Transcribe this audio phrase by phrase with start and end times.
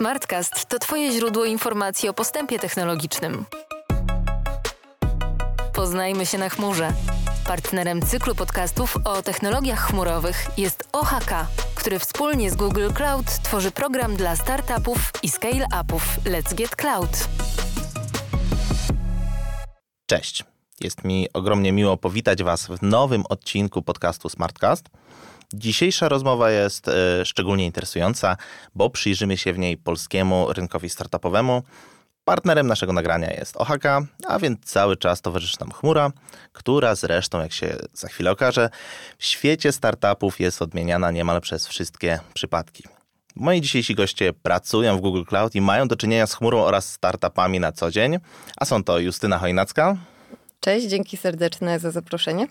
[0.00, 3.44] Smartcast to Twoje źródło informacji o postępie technologicznym.
[5.72, 6.92] Poznajmy się na chmurze.
[7.46, 14.16] Partnerem cyklu podcastów o technologiach chmurowych jest OHK, który wspólnie z Google Cloud tworzy program
[14.16, 17.28] dla startupów i scale-upów Let's Get Cloud.
[20.06, 20.44] Cześć.
[20.80, 24.84] Jest mi ogromnie miło powitać Was w nowym odcinku podcastu Smartcast.
[25.54, 28.36] Dzisiejsza rozmowa jest e, szczególnie interesująca,
[28.74, 31.62] bo przyjrzymy się w niej polskiemu rynkowi startupowemu.
[32.24, 33.84] Partnerem naszego nagrania jest OHK,
[34.26, 36.10] a więc cały czas towarzyszy nam chmura,
[36.52, 38.70] która zresztą, jak się za chwilę okaże,
[39.18, 42.84] w świecie startupów jest odmieniana niemal przez wszystkie przypadki.
[43.36, 47.60] Moi dzisiejsi goście pracują w Google Cloud i mają do czynienia z chmurą oraz startupami
[47.60, 48.18] na co dzień,
[48.56, 49.96] a są to Justyna Chojnacka.
[50.60, 52.46] Cześć, dzięki serdeczne za zaproszenie.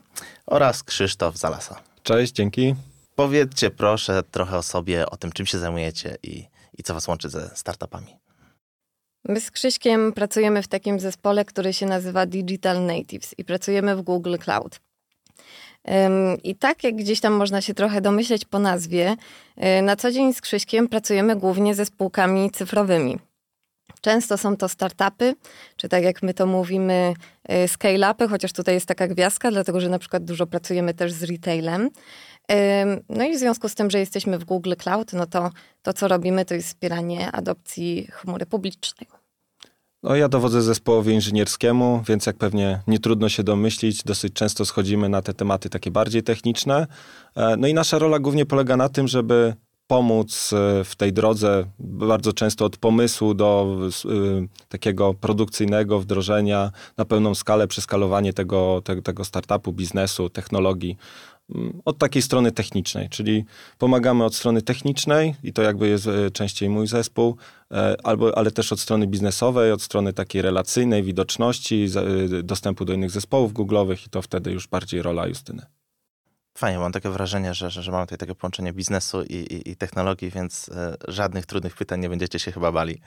[0.46, 1.82] Oraz Krzysztof Zalasa.
[2.04, 2.76] Cześć, dzięki.
[3.20, 6.46] Powiedzcie proszę trochę o sobie, o tym, czym się zajmujecie i,
[6.78, 8.16] i co was łączy ze startupami.
[9.24, 14.02] My z Krzyśkiem pracujemy w takim zespole, który się nazywa Digital Natives i pracujemy w
[14.02, 14.80] Google Cloud.
[16.44, 19.16] I tak jak gdzieś tam można się trochę domyśleć po nazwie,
[19.80, 23.20] y, na co dzień z Krzyśkiem pracujemy głównie ze spółkami cyfrowymi.
[24.02, 25.36] Często są to startupy,
[25.76, 27.14] czy tak jak my to mówimy,
[27.52, 31.24] y, scale-upy, chociaż tutaj jest taka gwiazdka, dlatego że na przykład dużo pracujemy też z
[31.24, 31.90] retailem.
[33.10, 35.50] No i w związku z tym, że jesteśmy w Google Cloud, no to
[35.82, 39.08] to, co robimy, to jest wspieranie adopcji chmury publicznej.
[40.04, 45.10] No, ja dowodzę zespołowi inżynierskiemu, więc jak pewnie nie trudno się domyślić, dosyć często schodzimy
[45.10, 46.88] na te tematy takie bardziej techniczne.
[47.36, 49.54] E, no i nasza rola głównie polega na tym, żeby
[49.90, 57.06] pomóc e, w tej drodze, bardzo często od pomysłu do y, takiego produkcyjnego wdrożenia na
[57.06, 60.98] pełną skalę, przeskalowanie tego, te, tego startupu, biznesu, technologii
[61.56, 63.46] mm, od takiej strony technicznej, czyli
[63.78, 67.38] pomagamy od strony technicznej i to jakby jest częściej mój zespół,
[68.04, 71.88] albo, ale też od strony biznesowej, od strony takiej relacyjnej, widoczności,
[72.44, 75.79] dostępu do innych zespołów googlowych i to wtedy już bardziej rola Justyny.
[76.60, 79.76] Fajnie, mam takie wrażenie, że, że, że mamy tutaj takie połączenie biznesu i, i, i
[79.76, 83.02] technologii, więc e, żadnych trudnych pytań nie będziecie się chyba bali.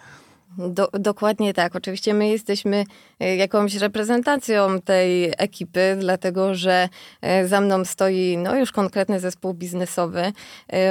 [0.58, 1.76] Do, dokładnie tak.
[1.76, 2.84] Oczywiście my jesteśmy
[3.20, 6.88] e, jakąś reprezentacją tej ekipy, dlatego że
[7.20, 10.32] e, za mną stoi no, już konkretny zespół biznesowy.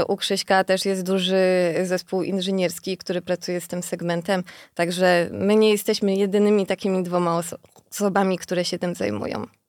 [0.07, 4.43] U Krzyśka też jest duży zespół inżynierski, który pracuje z tym segmentem.
[4.75, 7.57] Także my nie jesteśmy jedynymi takimi dwoma oso
[7.91, 9.60] osobami, które się tym zajmują.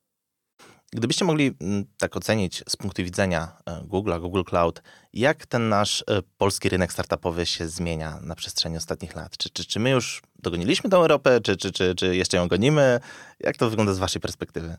[0.95, 4.81] Gdybyście mogli mm, tak ocenić z punktu widzenia e, Google'a, Google Cloud,
[5.13, 9.37] jak ten nasz e, polski rynek startupowy się zmienia na przestrzeni ostatnich lat?
[9.37, 12.99] Czy, czy, czy my już dogoniliśmy tę Europę, czy, czy, czy, czy jeszcze ją gonimy?
[13.39, 14.75] Jak to wygląda z waszej perspektywy?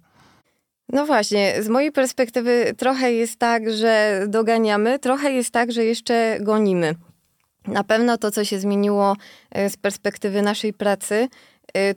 [0.89, 6.39] No właśnie, z mojej perspektywy trochę jest tak, że doganiamy, trochę jest tak, że jeszcze
[6.41, 6.95] gonimy.
[7.67, 9.17] Na pewno to, co się zmieniło
[9.51, 11.29] e, z perspektywy naszej pracy,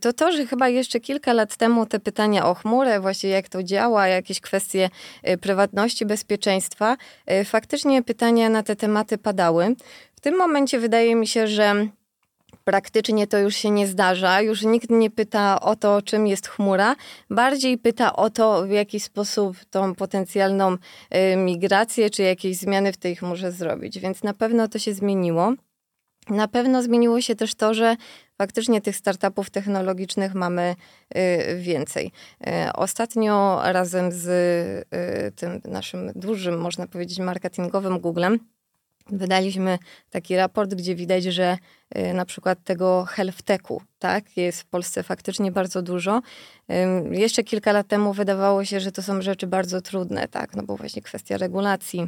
[0.01, 3.63] to to, że chyba jeszcze kilka lat temu te pytania o chmurę, właśnie jak to
[3.63, 4.89] działa, jakieś kwestie
[5.29, 6.97] y, prywatności, bezpieczeństwa,
[7.31, 9.75] y, faktycznie pytania na te tematy padały.
[10.15, 11.87] W tym momencie wydaje mi się, że
[12.63, 14.41] praktycznie to już się nie zdarza.
[14.41, 16.95] Już nikt nie pyta o to, czym jest chmura,
[17.29, 20.77] bardziej pyta o to, w jaki sposób tą potencjalną
[21.37, 23.99] migrację czy jakieś zmiany w tej chmurze zrobić.
[23.99, 25.53] Więc na pewno to się zmieniło.
[26.29, 27.95] Na pewno zmieniło się też to, że
[28.37, 30.75] faktycznie tych startupów technologicznych mamy
[31.17, 32.11] y, więcej.
[32.47, 38.39] Y, ostatnio razem z y, tym naszym dużym, można powiedzieć, marketingowym Googlem
[39.11, 39.77] wydaliśmy
[40.09, 41.57] taki raport, gdzie widać, że
[42.13, 46.21] na przykład tego health techu, tak, jest w Polsce faktycznie bardzo dużo.
[47.11, 50.77] Jeszcze kilka lat temu wydawało się, że to są rzeczy bardzo trudne, tak, no bo
[50.77, 52.07] właśnie kwestia regulacji,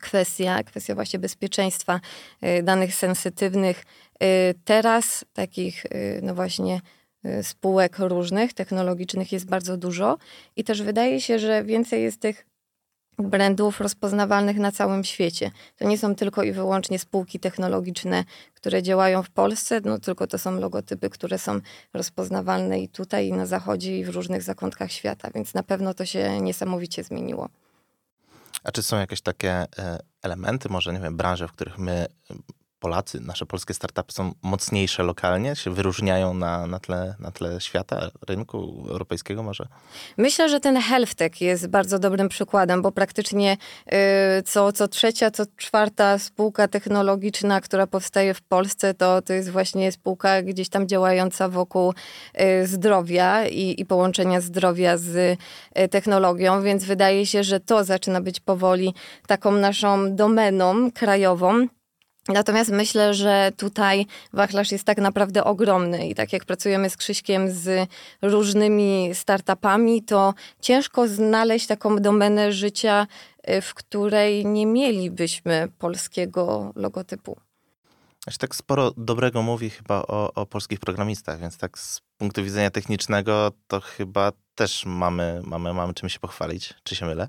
[0.00, 2.00] kwestia, kwestia właśnie bezpieczeństwa
[2.44, 3.84] y, danych sensytywnych.
[4.22, 6.80] Y, teraz takich, y, no właśnie,
[7.42, 10.18] spółek różnych, technologicznych jest bardzo dużo
[10.56, 12.46] i też wydaje się, że więcej jest tych
[13.18, 15.50] brandów rozpoznawalnych na całym świecie.
[15.76, 18.24] To nie są tylko i wyłącznie spółki technologiczne,
[18.54, 21.60] które działają w Polsce, no tylko to są logotypy, które są
[21.94, 26.06] rozpoznawalne i tutaj, i na zachodzie, i w różnych zakątkach świata, więc na pewno to
[26.06, 27.48] się niesamowicie zmieniło.
[28.68, 32.06] A czy są jakieś takie e, elementy, może nie wiem, branże, w których my
[32.80, 38.10] Polacy, nasze polskie startupy są mocniejsze lokalnie, się wyróżniają na, na, tle, na tle świata,
[38.28, 39.66] rynku europejskiego może?
[40.16, 43.56] Myślę, że ten HealthTech jest bardzo dobrym przykładem, bo praktycznie
[44.38, 49.50] y, co, co trzecia, co czwarta spółka technologiczna, która powstaje w Polsce, to, to jest
[49.50, 51.94] właśnie spółka gdzieś tam działająca wokół
[52.40, 55.38] y, zdrowia i, i połączenia zdrowia z
[55.78, 58.94] y, technologią, więc wydaje się, że to zaczyna być powoli
[59.26, 61.68] taką naszą domeną krajową
[62.28, 67.50] Natomiast myślę, że tutaj wachlarz jest tak naprawdę ogromny i tak jak pracujemy z Krzyśkiem
[67.50, 67.90] z
[68.22, 73.06] różnymi startupami, to ciężko znaleźć taką domenę życia,
[73.50, 77.36] y, w której nie mielibyśmy polskiego logotypu.
[78.30, 82.70] Się tak sporo dobrego mówi chyba o, o polskich programistach, więc tak z punktu widzenia
[82.70, 86.74] technicznego to chyba też mamy, mamy, mamy czym się pochwalić.
[86.82, 87.28] Czy się mylę?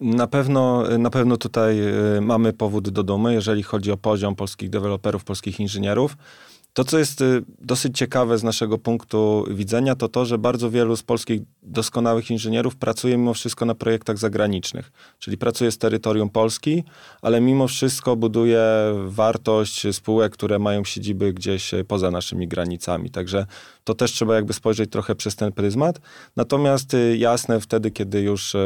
[0.00, 1.80] Na pewno, na pewno tutaj
[2.16, 6.16] y, mamy powód do dumy, jeżeli chodzi o poziom polskich deweloperów, polskich inżynierów.
[6.72, 10.96] To, co jest y, dosyć ciekawe z naszego punktu widzenia, to to, że bardzo wielu
[10.96, 16.84] z polskich doskonałych inżynierów pracuje mimo wszystko na projektach zagranicznych, czyli pracuje z terytorium Polski,
[17.22, 18.62] ale mimo wszystko buduje
[19.06, 23.10] wartość spółek, które mają siedziby gdzieś poza naszymi granicami.
[23.10, 23.46] Także
[23.86, 26.00] to też trzeba jakby spojrzeć trochę przez ten pryzmat.
[26.36, 28.58] Natomiast y, jasne, wtedy, kiedy już e,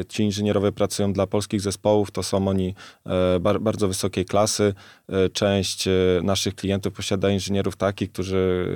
[0.00, 2.74] e, ci inżynierowie pracują dla polskich zespołów, to są oni
[3.06, 4.74] e, bardzo wysokiej klasy.
[5.32, 5.88] Część
[6.22, 8.66] naszych klientów posiada inżynierów takich, którzy,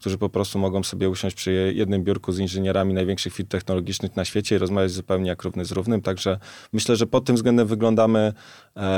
[0.00, 4.24] którzy po prostu mogą sobie usiąść przy jednym biurku z inżynierami największych firm technologicznych na
[4.24, 6.02] świecie i rozmawiać zupełnie jak równy z równym.
[6.02, 6.38] Także
[6.72, 8.32] myślę, że pod tym względem wyglądamy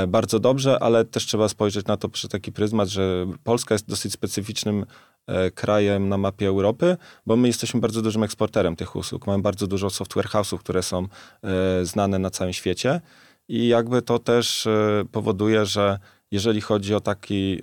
[0.07, 4.13] bardzo dobrze, ale też trzeba spojrzeć na to przez taki pryzmat, że Polska jest dosyć
[4.13, 4.85] specyficznym
[5.27, 9.27] E, krajem na mapie Europy, bo my jesteśmy bardzo dużym eksporterem tych usług.
[9.27, 11.07] Mamy bardzo dużo software house'ów, które są
[11.43, 13.01] e, znane na całym świecie
[13.47, 15.99] i jakby to też e, powoduje, że
[16.31, 17.57] jeżeli chodzi o takie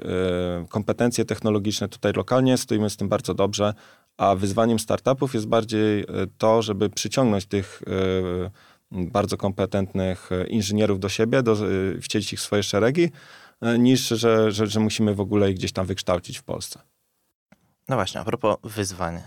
[0.69, 3.75] kompetencje technologiczne tutaj lokalnie, stoimy z tym bardzo dobrze,
[4.19, 6.05] a wyzwaniem startupów jest bardziej
[6.39, 7.83] to, żeby przyciągnąć tych
[8.91, 11.57] bardzo kompetentnych inżynierów do siebie, do,
[12.03, 13.11] wcielić ich w swoje szeregi,
[13.79, 16.81] niż że, że, że musimy w ogóle ich gdzieś tam wykształcić w Polsce.
[17.89, 19.21] No właśnie, a propos wyzwań.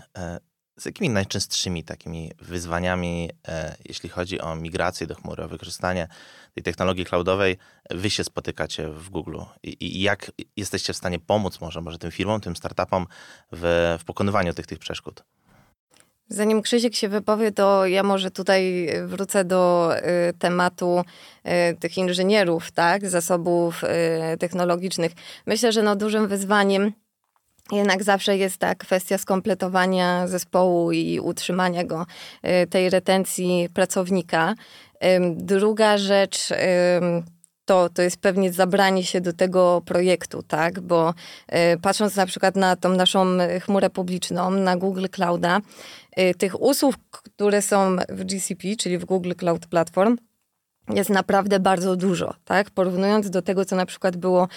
[0.76, 6.08] Z jakimi najczęstszymi takimi wyzwaniami, e, jeśli chodzi o migrację do chmury, o wykorzystanie
[6.54, 7.56] tej technologii cloudowej,
[7.90, 9.38] wy się spotykacie w Google?
[9.62, 13.06] I, i jak jesteście w stanie pomóc może, może tym firmom, tym startupom
[13.52, 15.24] w, w pokonywaniu tych, tych przeszkód?
[16.28, 21.04] Zanim Krzysiek się wypowie, to ja może tutaj wrócę do y, tematu
[21.70, 25.12] y, tych inżynierów, tak, zasobów y, technologicznych.
[25.46, 26.92] Myślę, że no dużym wyzwaniem
[27.72, 32.06] jednak zawsze jest ta kwestia skompletowania zespołu i utrzymania go,
[32.62, 34.54] y, tej retencji pracownika.
[35.36, 36.48] Druga rzecz
[37.64, 40.80] to, to jest pewnie zabranie się do tego projektu, tak?
[40.80, 41.14] Bo
[41.74, 43.26] y, patrząc na przykład na tą naszą
[43.60, 45.60] chmurę publiczną, na Google Clouda,
[46.18, 50.16] y, tych usług, które są w GCP, czyli w Google Cloud Platform,
[50.88, 52.70] jest naprawdę bardzo dużo, tak?
[52.70, 54.48] Porównując do tego, co na przykład było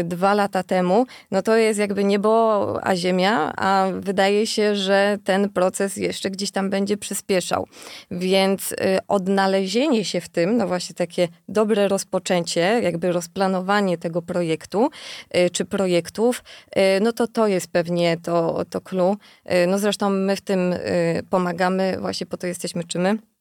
[0.00, 5.18] y, dwa lata temu, no to jest jakby niebo a ziemia, a wydaje się, że
[5.24, 7.66] ten proces jeszcze gdzieś tam będzie przyspieszał.
[8.10, 8.76] Więc y,
[9.08, 14.90] odnalezienie się w tym, no właśnie takie dobre rozpoczęcie, jakby rozplanowanie tego projektu
[15.36, 16.44] y, czy projektów,
[16.76, 19.16] y, no to to jest pewnie to, to clue.
[19.52, 23.31] Y, no zresztą my w tym y, pomagamy, właśnie po to jesteśmy czy my?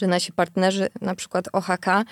[0.00, 2.02] Czy nasi partnerzy, na przykład OHK, y,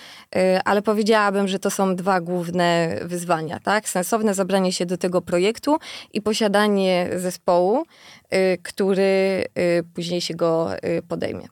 [0.64, 3.88] ale powiedziałabym, że to są dwa główne wyzwania, tak?
[3.88, 5.76] Sensowne zabranie się do tego projektu
[6.12, 10.70] i posiadanie zespołu, y, który y, później się go
[11.08, 11.48] podejmie.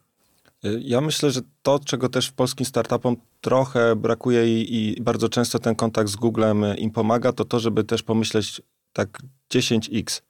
[0.81, 5.59] Ja myślę, że to, czego też w polskim startupom trochę brakuje i, i, bardzo często
[5.59, 8.63] ten kontakt z Googlem im pomaga, to to, żeby też pomyśleć
[8.93, 9.09] tak
[9.55, 10.23] 10x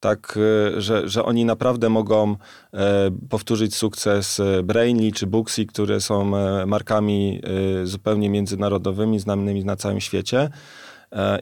[0.00, 0.38] tak,
[0.76, 2.36] e, że, że oni naprawdę mogą
[2.74, 6.24] e, powtórzyć sukces e, Brainly czy Booksy, które są
[6.66, 7.40] markami
[7.84, 10.48] zupełnie międzynarodowymi, znanymi na całym świecie.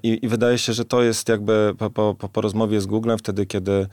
[0.02, 3.46] I, I, wydaje się, że to jest jakby po, po, po rozmowie z Googlem, wtedy
[3.46, 3.86] kiedy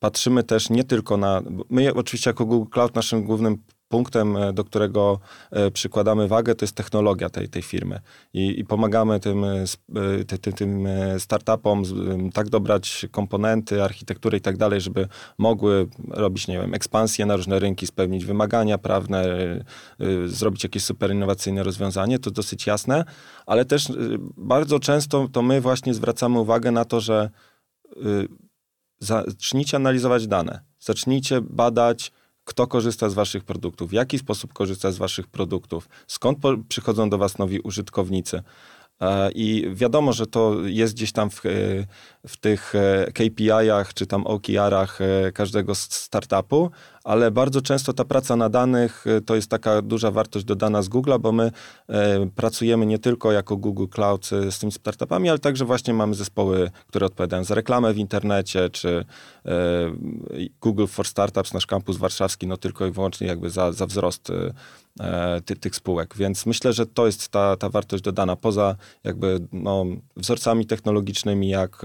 [0.00, 1.42] patrzymy też nie tylko na.
[1.70, 5.18] My, oczywiście, jako Google Cloud, naszym głównym punktem, e, do którego
[5.50, 8.00] e, przykładamy wagę, to jest technologia tej, tej firmy.
[8.32, 9.64] I, i pomagamy tym, e,
[10.26, 10.88] ty, ty, tym
[11.18, 11.82] startupom
[12.34, 17.58] tak dobrać komponenty, architektury i tak dalej, żeby mogły robić, nie wiem, ekspansję na różne
[17.58, 19.24] rynki, spełnić wymagania prawne,
[20.26, 23.04] zrobić jakieś super innowacyjne rozwiązanie, to dosyć jasne,
[23.46, 23.92] ale też
[24.36, 27.30] bardzo często to my właśnie zwracamy uwagę na to, że
[28.98, 32.12] zacznijcie analizować dane, zacznijcie badać,
[32.44, 37.18] kto korzysta z waszych produktów, w jaki sposób korzysta z waszych produktów, skąd przychodzą do
[37.18, 38.42] was nowi użytkownicy.
[39.00, 41.50] E, I wiadomo, że to jest gdzieś tam w, e,
[42.26, 44.98] w tych e, KPI-ach czy tam OKR-ach
[45.34, 46.70] każdego startupu,
[47.04, 50.88] ale bardzo często ta praca na danych y, to jest taka duża wartość dodana z
[50.88, 51.50] Google'a, bo my
[51.88, 56.14] e, pracujemy nie tylko jako Google Cloud y, z tymi startupami, ale także właśnie mamy
[56.14, 59.04] zespoły, które odpowiadają za reklamę w internecie, czy
[59.46, 59.50] e,
[60.60, 64.30] Google for Startups, nasz kampus warszawski, no tylko i wyłącznie jakby za, za wzrost
[65.00, 66.14] e, ty, tych spółek.
[66.16, 69.84] Więc myślę, że to jest ta, ta wartość dodana, poza jakby no,
[70.16, 71.82] wzorcami technologicznymi, jak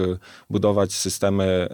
[0.50, 1.68] budować systemy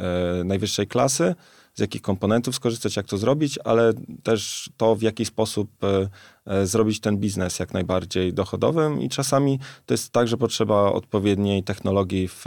[0.45, 1.35] najwyższej klasy,
[1.76, 3.92] z jakich komponentów skorzystać, jak to zrobić, ale
[4.23, 6.09] też to, w jaki sposób e,
[6.47, 11.62] e, zrobić ten biznes jak najbardziej dochodowym i czasami to jest tak, że potrzeba odpowiedniej
[11.62, 12.45] technologii w,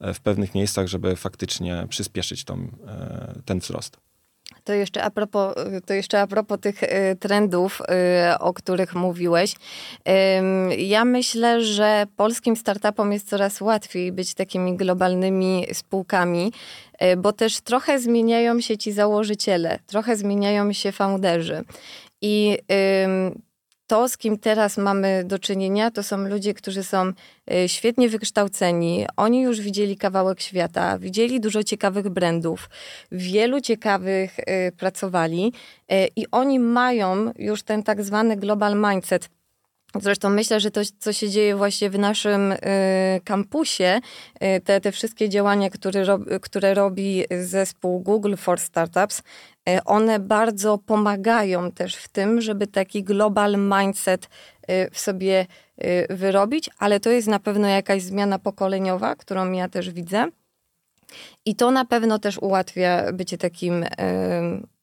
[0.00, 2.68] w pewnych miejscach, żeby faktycznie przyspieszyć tą,
[3.44, 3.96] ten wzrost.
[4.64, 5.54] To jeszcze a propos,
[5.86, 6.80] to jeszcze a propos tych
[7.20, 7.82] trendów,
[8.40, 9.54] o których mówiłeś.
[10.78, 16.52] Ja myślę, że polskim startupom jest coraz łatwiej być takimi globalnymi spółkami,
[17.18, 21.64] bo też trochę zmieniają się ci założyciele, trochę zmieniają się founderzy.
[22.22, 22.58] I
[23.90, 27.12] to, z kim teraz mamy do czynienia, to są ludzie, którzy są
[27.52, 29.06] y, świetnie wykształceni.
[29.16, 32.70] Oni już widzieli kawałek świata, widzieli dużo ciekawych brandów,
[33.12, 35.52] wielu ciekawych y, pracowali
[35.92, 39.28] y, i oni mają już ten tak zwany global mindset.
[39.94, 42.56] Zresztą myślę, że to, co się dzieje właśnie w naszym y,
[43.24, 44.00] kampusie,
[44.42, 46.04] y, te, te wszystkie działania, które,
[46.42, 53.04] które robi zespół Google for Startups, y, one bardzo pomagają też w tym, żeby taki
[53.04, 54.28] global mindset
[54.92, 55.46] w sobie
[56.10, 60.28] wyrobić, ale to jest na pewno jakaś zmiana pokoleniowa, którą ja też widzę.
[61.44, 63.84] I to na pewno też ułatwia bycie takim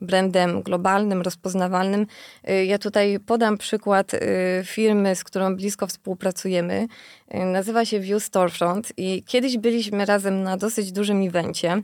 [0.02, 2.08] brandem globalnym, rozpoznawalnym.
[2.44, 4.20] E, ja tutaj podam przykład e,
[4.64, 6.88] firmy, z którą blisko współpracujemy.
[7.28, 11.82] E, nazywa się View Storefront i kiedyś byliśmy razem na dosyć dużym evencie.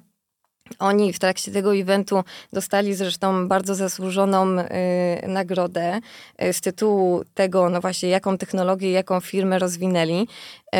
[0.79, 2.23] Oni w trakcie tego eventu
[2.53, 4.65] dostali zresztą bardzo zasłużoną y,
[5.27, 5.99] nagrodę
[6.43, 10.27] y, z tytułu tego, no właśnie, jaką technologię, jaką firmę rozwinęli.
[10.75, 10.79] Y,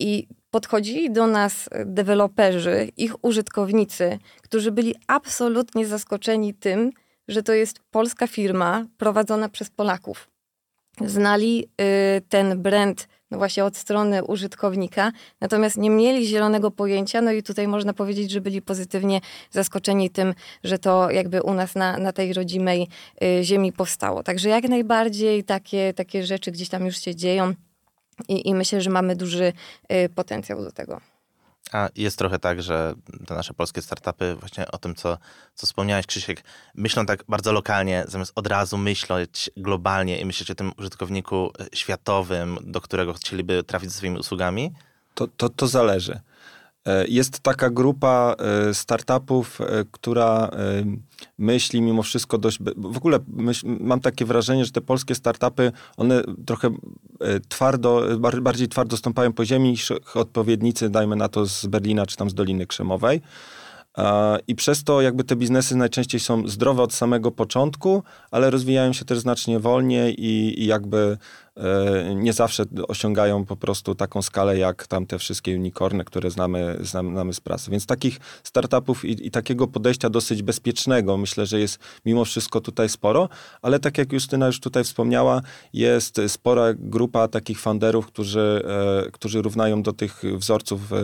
[0.00, 6.90] I podchodzili do nas deweloperzy, ich użytkownicy, którzy byli absolutnie zaskoczeni tym,
[7.28, 10.28] że to jest polska firma prowadzona przez Polaków.
[11.00, 11.64] Znali
[12.16, 17.42] y, ten brand no właśnie od strony użytkownika, natomiast nie mieli zielonego pojęcia, no i
[17.42, 20.34] tutaj można powiedzieć, że byli pozytywnie zaskoczeni tym,
[20.64, 22.88] że to jakby u nas na, na tej rodzimej
[23.22, 24.22] y, ziemi powstało.
[24.22, 27.54] Także jak najbardziej takie, takie rzeczy gdzieś tam już się dzieją.
[28.28, 29.52] I, I myślę, że mamy duży
[29.92, 31.00] y, potencjał do tego.
[31.72, 32.94] A jest trochę tak, że
[33.26, 35.18] te nasze polskie startupy, właśnie o tym, co,
[35.54, 36.44] co wspomniałeś, Krzysiek,
[36.74, 41.76] myślą tak bardzo lokalnie, zamiast od razu myśleć globalnie i myśleć o tym użytkowniku y,
[41.76, 44.72] światowym, do którego chcieliby trafić ze swoimi usługami?
[45.14, 46.20] To, to, to zależy.
[46.88, 50.50] E, jest taka grupa e, startupów, e, która
[51.38, 52.58] myśli mimo wszystko dość.
[52.76, 56.70] W ogóle myśl, mam takie wrażenie, że te polskie startupy, one trochę
[57.48, 58.02] twardo,
[58.42, 62.34] bardziej twardo stąpają po ziemi niż odpowiednicy, dajmy na to z Berlina czy tam z
[62.34, 63.20] Doliny Krzemowej.
[64.48, 69.04] I przez to jakby te biznesy najczęściej są zdrowe od samego początku, ale rozwijają się
[69.04, 71.18] też znacznie wolniej i, i jakby
[72.14, 77.34] nie zawsze osiągają po prostu taką skalę jak tam te wszystkie unicorny, które znamy, znamy
[77.34, 77.70] z prasy.
[77.70, 82.88] Więc takich startupów i, i, takiego podejścia dosyć bezpiecznego myślę, że jest mimo wszystko tutaj
[82.88, 83.28] sporo,
[83.62, 88.62] ale tak jak Justyna już tutaj wspomniała, jest spora grupa takich founderów, którzy,
[89.06, 90.96] e, którzy równają do tych wzorców e,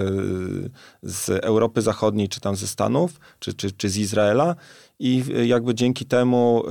[1.02, 4.56] z Europy Zachodniej, czy tam ze Stanów, czy, czy, czy z Izraela
[4.98, 6.62] i jakby dzięki temu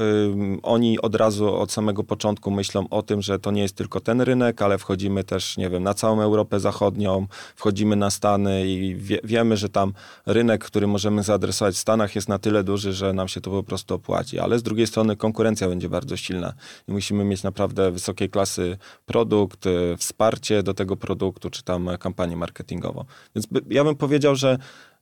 [0.56, 4.00] y, oni od razu od samego początku myślą o tym, że to nie jest tylko
[4.00, 8.96] ten rynek, ale wchodzimy też, nie wiem, na całą Europę Zachodnią, wchodzimy na Stany i
[8.96, 9.94] wie, wiemy, że tam
[10.26, 13.64] rynek, który możemy zaadresować w Stanach jest na tyle duży, że nam się to po
[13.64, 14.40] prostu opłaci.
[14.40, 16.54] Ale z drugiej strony konkurencja będzie bardzo silna
[16.88, 22.36] i musimy mieć naprawdę wysokiej klasy produkt, y, wsparcie do tego produktu, czy tam kampanię
[22.38, 23.06] marketingową.
[23.36, 24.93] Więc ja bym powiedział, że Y,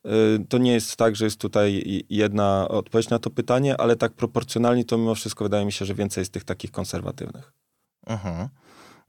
[0.50, 4.86] to nie jest tak, że jest tutaj jedna odpowiedź na to pytanie, ale tak proporcjonalnie
[4.86, 7.54] to mimo wszystko wydaje mi się, że więcej jest tych takich konserwatywnych.
[8.08, 8.50] Mhm.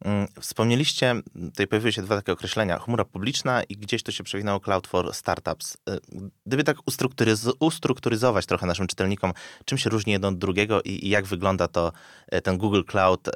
[0.04, 4.60] Mm, wspomnieliście, tutaj pojawiły się dwa takie określenia, chmura publiczna i gdzieś to się przewinęło
[4.60, 5.74] Cloud for Startups.
[5.74, 6.00] Y,
[6.46, 9.32] gdyby tak ustrukturyz- ustrukturyzować trochę naszym czytelnikom,
[9.64, 11.92] czym się różni jedno od drugiego i, i jak wygląda to
[12.34, 13.28] y, ten Google Cloud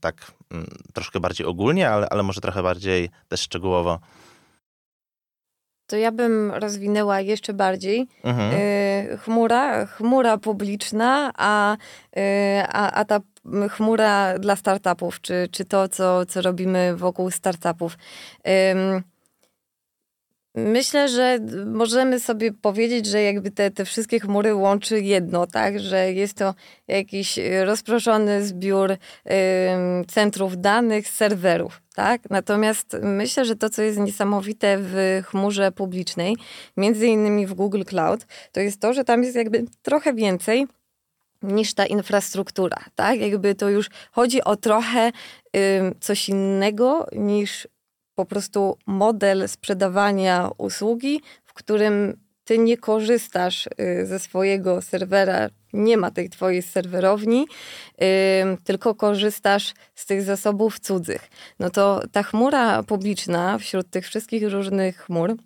[0.00, 4.00] tak mm, troszkę bardziej ogólnie, ale, ale może trochę bardziej też szczegółowo
[5.88, 8.08] to ja bym rozwinęła jeszcze bardziej.
[8.24, 8.52] Mhm.
[8.52, 11.76] Y, chmura, chmura publiczna, a,
[12.16, 12.20] y,
[12.68, 13.20] a, a ta
[13.68, 17.98] chmura dla startupów, czy, czy to, co, co robimy wokół startupów.
[20.54, 25.80] Myślę, że możemy sobie powiedzieć, że jakby te, te wszystkie chmury łączy jedno, tak?
[25.80, 26.54] Że jest to
[26.88, 28.96] jakiś rozproszony zbiór y,
[30.08, 32.30] centrów danych, serwerów, tak?
[32.30, 36.36] Natomiast myślę, że to, co jest niesamowite w chmurze publicznej,
[36.76, 40.66] między innymi w Google Cloud, to jest to, że tam jest jakby trochę więcej
[41.42, 43.20] niż ta infrastruktura, tak?
[43.20, 45.12] Jakby to już chodzi o trochę
[45.56, 45.60] y,
[46.00, 47.68] coś innego niż
[48.18, 55.96] po prostu model sprzedawania usługi, w którym ty nie korzystasz y, ze swojego serwera, nie
[55.96, 57.46] ma tej twojej serwerowni,
[58.64, 61.30] tylko korzystasz z tych zasobów cudzych.
[61.58, 65.36] No to ta chmura publiczna wśród tych wszystkich różnych chmur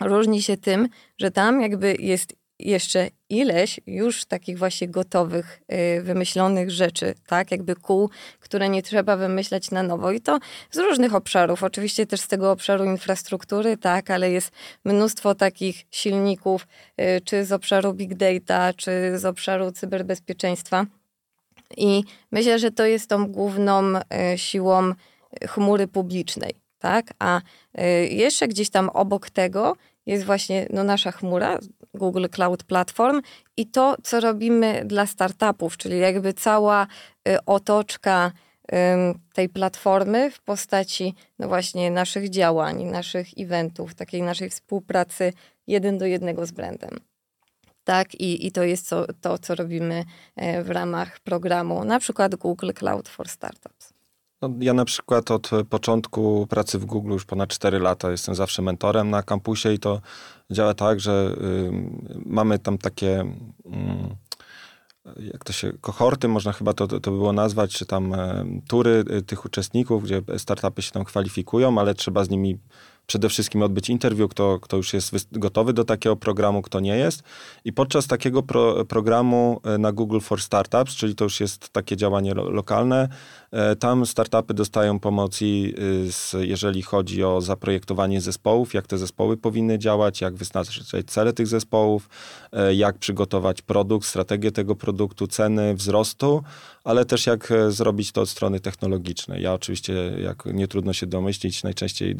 [0.00, 5.60] różni się tym, że tam jakby jest jeszcze ileś już takich właśnie gotowych,
[5.98, 8.10] y, wymyślonych rzeczy, tak, jakby kół,
[8.40, 10.12] które nie trzeba wymyślać na nowo.
[10.12, 10.38] I to
[10.70, 14.52] z różnych obszarów, oczywiście też z tego obszaru infrastruktury, tak, ale jest
[14.84, 16.66] mnóstwo takich silników,
[17.00, 20.86] y, czy z obszaru big data, czy z obszaru cyberbezpieczeństwa.
[21.76, 24.02] I myślę, że to jest tą główną y,
[24.38, 24.92] siłą
[25.48, 27.40] chmury publicznej, tak, a
[28.10, 31.58] jeszcze gdzieś tam obok tego jest właśnie no, nasza chmura,
[31.96, 33.20] Google Cloud Platform
[33.56, 36.86] i to, co robimy dla startupów, czyli jakby cała
[37.28, 38.32] y, otoczka
[39.34, 45.32] tej platformy w postaci no właśnie naszych działań, naszych eventów, takiej naszej współpracy
[45.66, 46.90] jeden do jednego z brandem.
[47.84, 50.04] Tak, i, i to jest co, to, co robimy
[50.36, 53.75] e, w ramach programu, na przykład Google Cloud for Startups.
[54.42, 58.62] No, ja na przykład od początku pracy w Google już ponad 4 lata jestem zawsze
[58.62, 60.00] mentorem na kampusie i to
[60.50, 61.70] działa tak, że y,
[62.26, 63.20] mamy tam takie.
[63.20, 64.26] Y,
[65.18, 68.14] jak to się, kohorty, można chyba to, to, było nazwać, czy tam
[68.68, 72.58] tury y, tych uczestników, gdzie startupy się tam kwalifikują, ale trzeba z nimi
[73.06, 77.22] przede wszystkim odbyć interwiu, kto, kto już jest gotowy do takiego programu, kto nie jest.
[77.64, 81.96] I podczas takiego pro, programu e, na Google for Startups, czyli to już jest takie
[81.96, 83.08] działanie lo, lokalne,
[83.50, 85.74] e, tam startupy dostają pomoc y,
[86.40, 92.08] jeżeli chodzi o zaprojektowanie zespołów, jak te zespoły powinny działać, jak wyznaczyć cele tych zespołów,
[92.52, 96.42] e, jak przygotować produkt, strategię tego produktu, ceny, wzrostu,
[96.84, 99.42] ale też jak zrobić to od strony technologicznej.
[99.42, 102.16] Ja oczywiście, jak nie trudno się domyślić, najczęściej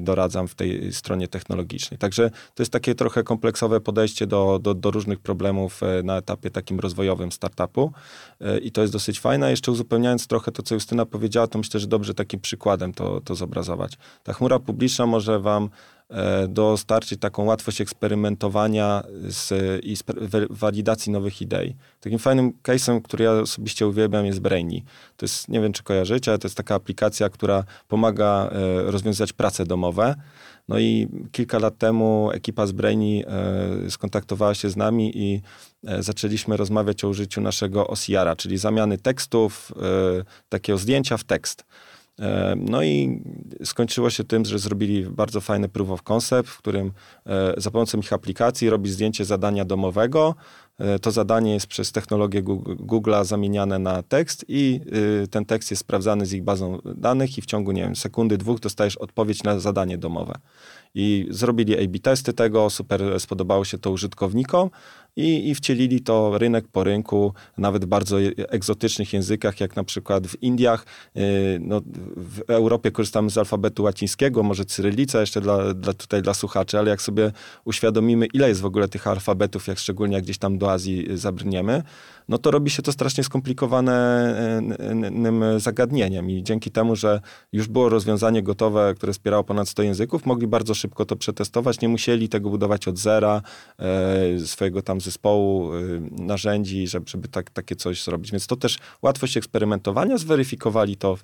[0.00, 1.98] doradzam w tej stronie technologicznej.
[1.98, 6.50] Także to jest takie trochę kompleksowe podejście do, do, do różnych problemów e, na etapie
[6.50, 7.92] takim rozwojowym startupu
[8.40, 9.50] e, i to jest dosyć fajne.
[9.50, 13.34] Jeszcze uzupełniając trochę to, co Justyna powiedziała, to myślę, że dobrze takim przykładem to, to
[13.34, 13.92] zobrazować.
[14.22, 15.70] Ta chmura publiczna może wam
[16.48, 19.52] dostarczyć taką łatwość eksperymentowania z,
[19.84, 19.96] i
[20.50, 21.76] walidacji nowych idei.
[22.00, 24.82] Takim fajnym case'em, który ja osobiście uwielbiam jest Brainy.
[25.16, 29.32] To jest, nie wiem czy kojarzycie, ale to jest taka aplikacja, która pomaga e, rozwiązać
[29.32, 30.14] prace domowe.
[30.68, 35.42] No i kilka lat temu ekipa z Brainy e, skontaktowała się z nami i
[35.86, 39.72] e, zaczęliśmy rozmawiać o użyciu naszego OCR-a, czyli zamiany tekstów,
[40.48, 41.64] takiego zdjęcia w tekst.
[42.20, 43.22] E, no i
[43.64, 46.92] skończyło się tym, że zrobili bardzo fajny proof of concept, w którym
[47.26, 50.34] e, za pomocą ich aplikacji robi zdjęcie zadania domowego.
[50.78, 54.80] E, to zadanie jest przez technologię Google'a zamieniane na tekst i
[55.30, 58.60] ten tekst jest sprawdzany z ich bazą danych i w ciągu, nie wiem, sekundy, dwóch
[58.60, 60.34] dostajesz odpowiedź na zadanie domowe.
[60.94, 64.70] I zrobili A-B testy tego, super spodobało się to użytkownikom
[65.16, 70.26] i, i wcielili to rynek po rynku, nawet w bardzo egzotycznych językach, jak na przykład
[70.26, 70.86] w Indiach.
[71.14, 71.22] Yy,
[71.60, 71.80] no,
[72.16, 76.90] w Europie korzystamy z alfabetu łacińskiego, może cyrylica jeszcze dla, dla, tutaj dla słuchaczy, ale
[76.90, 77.32] jak sobie
[77.64, 81.82] uświadomimy, ile jest w ogóle tych alfabetów, jak szczególnie jak gdzieś tam do Azji zabrniemy,
[82.28, 87.20] no to robi się to strasznie skomplikowanym zagadnieniem i dzięki temu, że
[87.52, 91.88] już było rozwiązanie gotowe, które wspierało ponad 100 języków, mogli bardzo szybko to przetestować, nie
[91.88, 93.42] musieli tego budować od zera,
[93.78, 95.80] e, swojego tam zespołu, e,
[96.10, 98.30] narzędzi, żeby, tak, takie coś zrobić.
[98.30, 101.16] Więc to też łatwość eksperymentowania, zweryfikowali to e,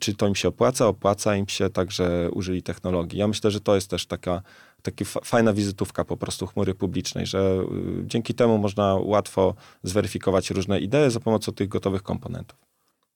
[0.00, 3.18] czy to im się opłaca, opłaca im się, także użyli technologii.
[3.18, 4.42] Ja myślę, że to jest też taka
[4.82, 10.80] taka fajna wizytówka po prostu chmury publicznej, że y, dzięki temu można łatwo zweryfikować różne
[10.80, 12.58] idee za pomocą tych gotowych komponentów.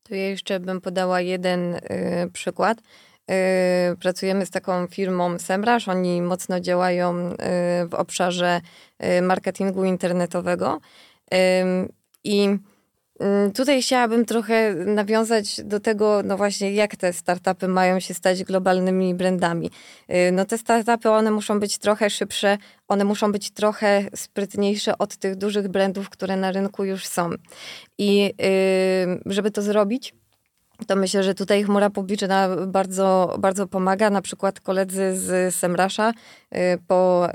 [0.03, 1.81] To ja jeszcze bym podała jeden y,
[2.33, 2.79] przykład.
[3.93, 5.89] Y, pracujemy z taką firmą Semrush.
[5.89, 7.37] Oni mocno działają y,
[7.89, 8.61] w obszarze
[9.19, 10.81] y, marketingu internetowego.
[12.25, 12.59] I
[13.55, 19.15] tutaj chciałabym trochę nawiązać do tego, no właśnie, jak te startupy mają się stać globalnymi
[19.15, 19.71] brandami.
[20.11, 25.17] Y, no te startupy, one muszą być trochę szybsze, one muszą być trochę sprytniejsze od
[25.17, 27.31] tych dużych brandów, które na rynku już są.
[27.99, 30.15] I y, żeby to zrobić,
[30.87, 34.11] to myślę, że tutaj chmura publiczna bardzo, bardzo pomaga.
[34.11, 36.13] Na przykład koledzy z Semrasza
[36.55, 37.29] y, po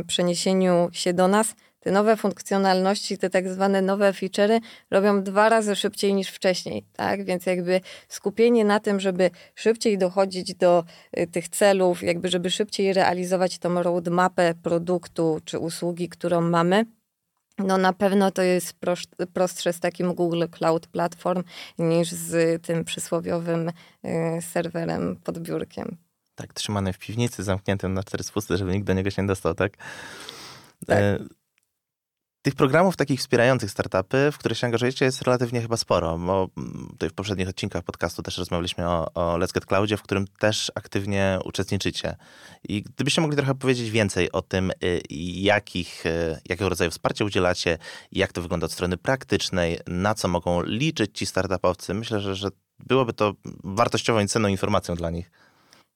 [0.00, 5.48] y, przeniesieniu się do nas te nowe funkcjonalności, te tak zwane nowe feature'y robią dwa
[5.48, 7.24] razy szybciej niż wcześniej, tak?
[7.24, 10.84] Więc jakby skupienie na tym, żeby szybciej dochodzić do
[11.18, 16.86] y, tych celów, jakby żeby szybciej realizować tą roadmapę produktu czy usługi, którą mamy,
[17.58, 18.74] no na pewno to jest
[19.32, 21.42] prostsze z takim Google Cloud Platform
[21.78, 23.72] niż z tym przysłowiowym y,
[24.42, 25.96] serwerem pod biurkiem.
[26.34, 29.54] Tak, trzymany w piwnicy, zamkniętym na cztery spusty, żeby nikt do niego się nie dostał,
[29.54, 29.76] tak?
[30.86, 30.98] tak.
[32.42, 36.88] Tych programów takich wspierających startupy, w które się angażujecie, jest relatywnie chyba sporo, bo mm,
[36.90, 40.72] tutaj w poprzednich odcinkach podcastu też rozmawialiśmy o, o Let's Get Cloudzie, w którym też
[40.74, 42.16] aktywnie uczestniczycie.
[42.68, 45.00] I gdybyście mogli trochę powiedzieć więcej o tym, y,
[45.40, 47.78] jakich, y, jakiego rodzaju wsparcia udzielacie,
[48.12, 52.48] jak to wygląda od strony praktycznej, na co mogą liczyć ci startupowcy, myślę, że, że
[52.78, 55.30] byłoby to wartościową i cenną informacją dla nich.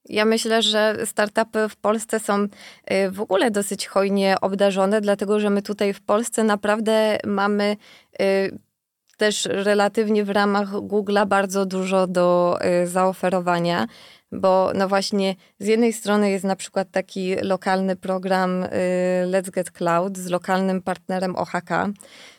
[0.08, 5.50] Ja myślę, że startupy w Polsce są y, w ogóle dosyć hojnie obdarzone, dlatego że
[5.50, 7.76] my tutaj w Polsce naprawdę mamy
[8.20, 8.58] y,
[9.16, 13.86] też relatywnie w ramach Google'a bardzo dużo do y, zaoferowania,
[14.32, 18.64] bo no właśnie z jednej strony jest na przykład taki lokalny program
[19.26, 21.70] Let's Get Cloud z lokalnym partnerem OHK.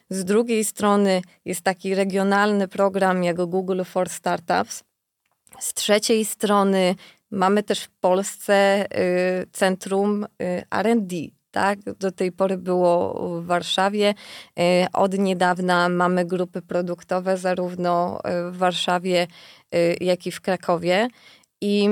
[0.10, 4.84] Z drugiej strony jest taki regionalny program jak Google for Startups.
[5.60, 6.96] Z trzeciej strony
[7.32, 8.86] Mamy też w Polsce
[9.42, 11.16] y, centrum y, RD.
[11.52, 11.80] Tak?
[11.80, 14.14] Do tej pory było w Warszawie.
[14.60, 14.64] Y,
[14.94, 18.20] od niedawna mamy grupy produktowe zarówno
[18.52, 19.28] w Warszawie,
[20.02, 21.08] jak i w Krakowie.
[21.62, 21.90] I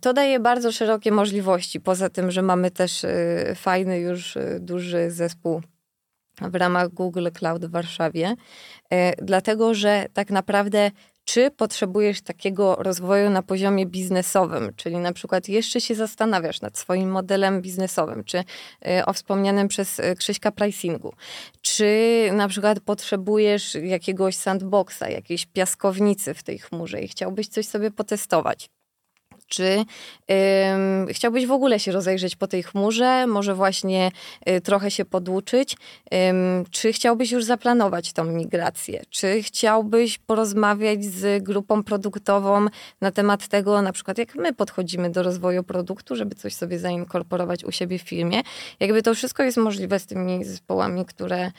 [0.00, 1.80] to daje bardzo szerokie możliwości.
[1.80, 3.06] Poza tym, że mamy też
[3.54, 5.62] fajny, już duży zespół
[6.40, 8.34] w ramach Google Cloud w Warszawie,
[9.22, 10.90] dlatego że tak naprawdę
[11.24, 17.10] czy potrzebujesz takiego rozwoju na poziomie biznesowym, czyli na przykład jeszcze się zastanawiasz nad swoim
[17.10, 18.44] modelem biznesowym, czy y,
[19.06, 21.12] o wspomnianym przez y, Krzyśka pricingu,
[21.60, 21.88] czy
[22.32, 28.70] na przykład potrzebujesz jakiegoś sandboxa, jakiejś piaskownicy w tej chmurze i chciałbyś coś sobie potestować
[29.54, 29.84] czy
[31.10, 34.10] chciałbyś w ogóle się rozejrzeć po tej chmurze, może właśnie
[34.48, 35.76] y, trochę się poduczyć,
[36.70, 42.66] czy chciałbyś już zaplanować tą migrację, czy chciałbyś porozmawiać z grupą produktową
[43.00, 47.64] na temat tego, na przykład jak my podchodzimy do rozwoju produktu, żeby coś sobie zainkorporować
[47.64, 48.42] u siebie w filmie.
[48.80, 51.50] Jakby to wszystko jest możliwe z tymi zespołami, które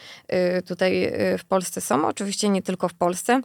[0.57, 3.41] y, tutaj y, w Polsce są, oczywiście nie tylko w Polsce.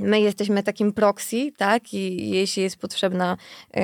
[0.00, 1.94] My jesteśmy takim proxy, tak?
[1.94, 3.36] I jeśli jest potrzebna
[3.76, 3.80] y,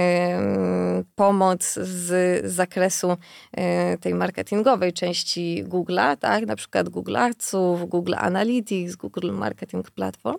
[1.15, 6.47] pomoc z zakresu y, tej marketingowej części Google'a, tak?
[6.47, 10.39] Na przykład Google Adsów, Google Analytics, Google Marketing Platform,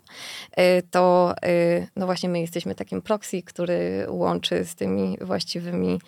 [0.59, 1.33] y, to
[1.95, 6.01] no właśnie my jesteśmy takim proxy, który łączy z tymi właściwymi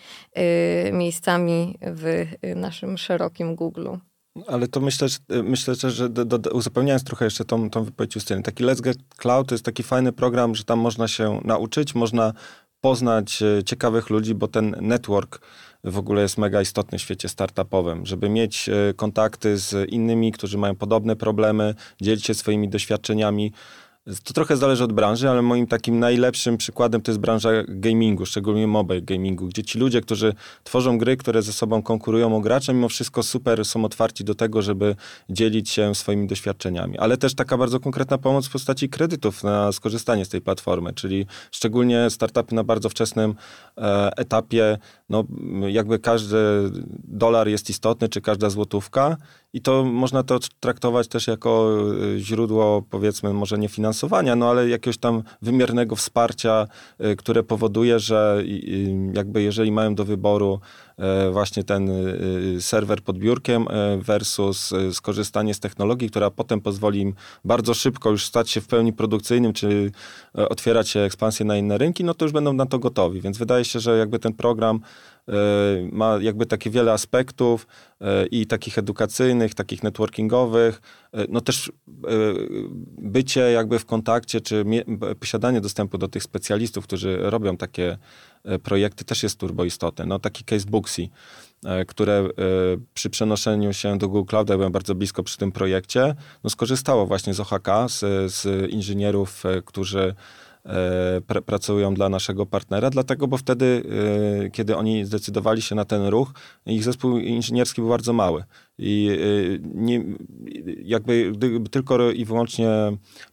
[0.92, 2.26] miejscami w
[2.56, 3.98] naszym szerokim Google'u.
[4.46, 5.08] Ale to myślę,
[5.44, 9.48] myślę że do, do, uzupełniając trochę jeszcze tą, tą wypowiedź Justyny, taki Let's Get Cloud
[9.48, 12.32] to jest taki fajny program, że tam można się nauczyć, można
[12.80, 15.40] poznać e, ciekawych ludzi, bo ten network
[15.84, 20.58] w ogóle jest mega istotny w świecie startupowym, żeby mieć e, kontakty z innymi, którzy
[20.58, 23.52] mają podobne problemy, dzielić się swoimi doświadczeniami.
[24.24, 28.66] To trochę zależy od branży, ale moim takim najlepszym przykładem to jest branża gamingu, szczególnie
[28.66, 32.88] mobile gamingu, gdzie ci ludzie, którzy tworzą gry, które ze sobą konkurują o gracze, mimo
[32.88, 34.96] wszystko super są otwarci do tego, żeby
[35.30, 36.98] dzielić się swoimi doświadczeniami.
[36.98, 41.26] Ale też taka bardzo konkretna pomoc w postaci kredytów na skorzystanie z tej platformy, czyli
[41.50, 43.34] szczególnie startupy na bardzo wczesnym
[43.78, 45.24] e, etapie, no
[45.68, 46.36] jakby każdy
[47.04, 49.16] dolar jest istotny, czy każda złotówka
[49.52, 51.78] i to można to traktować też jako
[52.16, 56.66] e, źródło, powiedzmy, może nie finansowania, no ale jakiegoś tam wymiernego wsparcia,
[56.98, 58.42] e, które powoduje, że
[59.12, 60.60] jakby jeżeli mają do wyboru
[60.98, 61.90] e, właśnie ten
[62.60, 63.66] serwer pod biurkiem
[63.98, 68.92] versus skorzystanie z technologii, która potem pozwoli im bardzo szybko już stać się w pełni
[68.92, 69.92] produkcyjnym, czy
[70.34, 73.20] otwierać się ekspansję na inne rynki, no to już będą na to gotowi.
[73.20, 74.80] Więc wydaje się, że jakby ten program
[75.92, 77.66] ma jakby takie wiele aspektów
[78.00, 80.80] e, i takich edukacyjnych, takich networkingowych,
[81.12, 81.72] e, no też
[82.98, 84.64] bycie jakby w kontakcie, czy
[85.20, 87.98] posiadanie dostępu do tych specjalistów, którzy robią takie
[88.62, 90.06] projekty też jest turbo istotne.
[90.06, 91.08] No taki case Booksy,
[91.88, 92.28] które
[92.94, 96.14] przy przenoszeniu się do Google Clouda, byłem bardzo blisko przy tym projekcie,
[96.44, 100.14] no skorzystało właśnie z OHK, z, z inżynierów, którzy
[101.26, 103.82] pr pracują dla naszego partnera, dlatego, bo wtedy,
[104.52, 106.32] kiedy oni zdecydowali się na ten ruch,
[106.66, 108.44] ich zespół inżynierski był bardzo mały.
[108.78, 109.18] I
[109.74, 110.04] nie,
[110.82, 112.68] jakby gdyby tylko i wyłącznie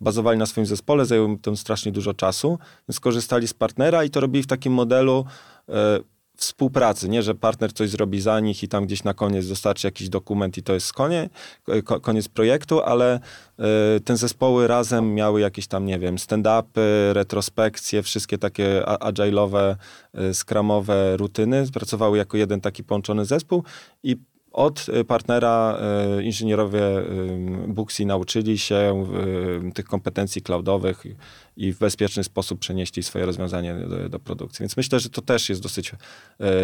[0.02, 2.60] bazowali na swoim zespole, zajęło to strasznie dużo czasu,
[2.92, 5.26] skorzystali z partnera i to robili w takim modelu
[6.36, 10.10] współpracy, nie, że partner coś zrobi za nich i tam gdzieś na koniec dostarczy jakiś
[10.10, 11.32] dokument i to jest koniec,
[12.02, 13.20] koniec projektu, ale
[13.98, 19.76] y, te zespoły razem miały jakieś tam, nie wiem, stand-upy, retrospekcje, wszystkie takie agile'owe,
[20.20, 23.64] y, scrumowe rutyny, pracowały jako jeden taki połączony zespół
[24.04, 24.18] i
[24.56, 25.78] od y, partnera
[26.20, 29.08] y, inżynierowie y, Booksy nauczyli się
[29.74, 31.04] tych kompetencji cloudowych
[31.58, 34.64] i w bezpieczny sposób przenieśli swoje rozwiązanie do, do, produkcji.
[34.64, 35.92] Więc myślę, że to też jest dosyć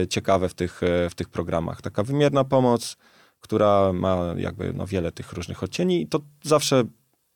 [0.10, 1.82] ciekawe w tych, w tych programach.
[1.82, 2.98] Taka wymierna pomoc,
[3.40, 6.84] która ma jakby no, wiele tych różnych odcieni i to zawsze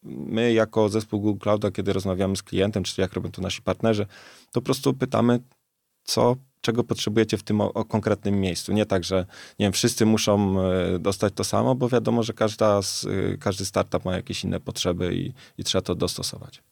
[0.03, 4.05] my jako zespół Google Clouda, kiedy rozmawiamy z klientem, czy jak robią to nasi partnerzy,
[4.51, 5.39] to po prostu pytamy,
[6.03, 8.73] co czego potrzebujecie w tym o, o, konkretnym miejscu.
[8.73, 9.25] Nie tak, że
[9.59, 14.05] nie wiem, wszyscy muszą e, dostać to samo, bo wiadomo, że każda e, każdy startup
[14.05, 16.63] ma jakieś inne potrzeby i, i trzeba to dostosować.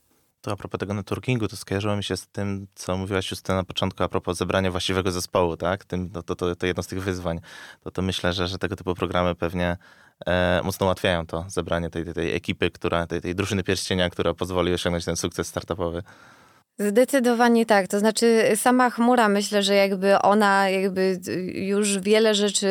[0.41, 3.63] To a propos tego networkingu, to skojarzyło mi się z tym, co mówiłaś już na
[3.63, 5.85] początku a propos zebrania właściwego zespołu, tak?
[5.85, 7.39] Tym, to, to, to, to jedno z tych wyzwań.
[7.83, 9.77] To, to myślę, że, że tego typu programy pewnie
[10.25, 14.33] e, mocno ułatwiają to zebranie tej, tej, tej ekipy, która, tej, tej drużyny pierścienia, która
[14.33, 16.03] pozwoli osiągnąć ten sukces startupowy.
[16.79, 17.87] Zdecydowanie tak.
[17.87, 21.19] To znaczy sama chmura myślę, że jakby ona jakby
[21.53, 22.67] już wiele rzeczy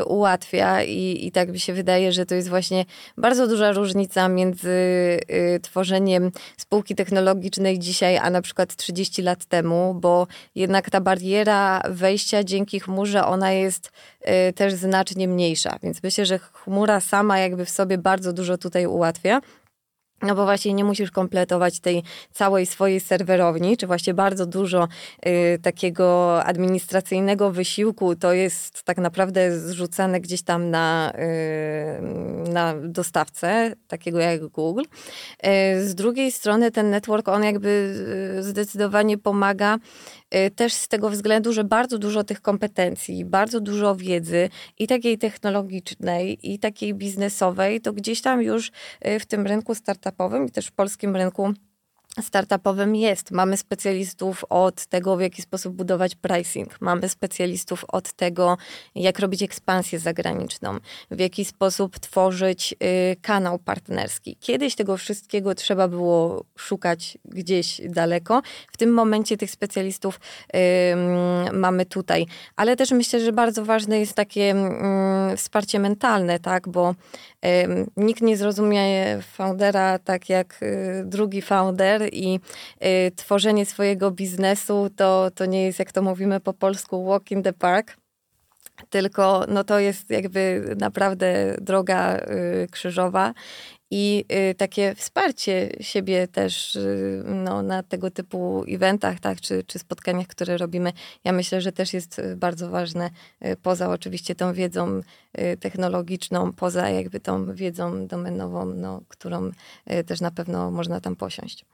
[0.00, 2.84] y, ułatwia i, i tak mi się wydaje, że to jest właśnie
[3.16, 9.94] bardzo duża różnica między y, tworzeniem spółki technologicznej dzisiaj, a na przykład 30 lat temu,
[9.94, 13.90] bo jednak ta bariera wejścia dzięki chmurze, ona jest
[14.48, 15.78] y, też znacznie mniejsza.
[15.82, 19.40] Więc myślę, że chmura sama jakby w sobie bardzo dużo tutaj ułatwia.
[20.22, 24.88] No bo właśnie nie musisz kompletować tej całej swojej serwerowni, czy właśnie bardzo dużo
[25.26, 31.12] y, takiego administracyjnego wysiłku to jest tak naprawdę zrzucane gdzieś tam na,
[32.48, 34.82] y, na dostawcę, takiego jak Google.
[34.82, 37.94] Y, z drugiej strony ten network, on jakby
[38.38, 39.78] y, zdecydowanie pomaga
[40.56, 46.52] też z tego względu, że bardzo dużo tych kompetencji, bardzo dużo wiedzy i takiej technologicznej,
[46.52, 48.70] i takiej biznesowej, to gdzieś tam już
[49.06, 51.52] y, w tym rynku startupowym i też w polskim rynku
[52.20, 53.30] startupowym jest.
[53.30, 56.80] Mamy specjalistów od tego, w jaki sposób budować pricing.
[56.80, 58.58] Mamy specjalistów od tego,
[58.94, 60.78] jak robić ekspansję zagraniczną,
[61.10, 64.36] w jaki sposób tworzyć y, kanał partnerski.
[64.40, 68.42] Kiedyś tego wszystkiego trzeba było szukać gdzieś daleko.
[68.72, 70.20] W tym momencie tych specjalistów
[70.54, 70.58] y,
[71.52, 72.26] mamy tutaj.
[72.56, 74.54] Ale też myślę, że bardzo ważne jest takie
[75.32, 76.94] y, wsparcie mentalne, tak, bo
[77.96, 82.40] nikt nie zrozumie foundera tak jak y, drugi founder i
[82.84, 87.42] y, tworzenie swojego biznesu to, to nie jest, jak to mówimy po polsku, walk in
[87.42, 87.96] the park.
[88.90, 93.34] Tylko no to jest jakby naprawdę droga y, krzyżowa
[93.94, 99.78] i y, takie wsparcie siebie też y, no, na tego typu eventach, tak, czy, czy
[99.78, 100.92] spotkaniach, które robimy,
[101.24, 103.10] ja myślę, że też jest bardzo ważne,
[103.62, 105.00] poza oczywiście tą wiedzą
[105.60, 109.50] technologiczną, poza jakby tą wiedzą domenową, no, którą
[110.06, 111.64] też na pewno można tam posiąść.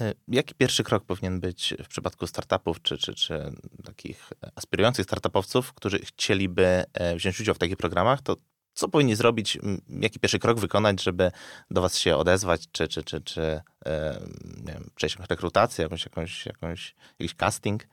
[0.00, 3.52] E, jaki pierwszy krok powinien być w przypadku startupów, czy, czy, czy
[3.84, 8.36] takich aspirujących startupowców, którzy chcieliby e, wziąć udział w takich programach, to
[8.74, 9.58] co powinni zrobić,
[9.88, 11.30] jaki pierwszy krok wykonać, żeby
[11.70, 14.20] do was się odezwać, czy, czy, czy, czy e,
[14.66, 17.86] nie wiem, przejść jakąś rekrutację, jakąś, jakąś, jakąś, jakiś casting?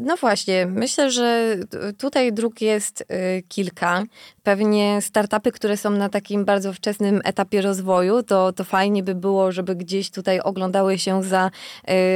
[0.00, 1.56] No właśnie, myślę, że
[1.98, 4.02] tutaj dróg jest y, kilka.
[4.42, 9.52] Pewnie startupy, które są na takim bardzo wczesnym etapie rozwoju, to, to fajnie by było,
[9.52, 11.50] żeby gdzieś tutaj oglądały się za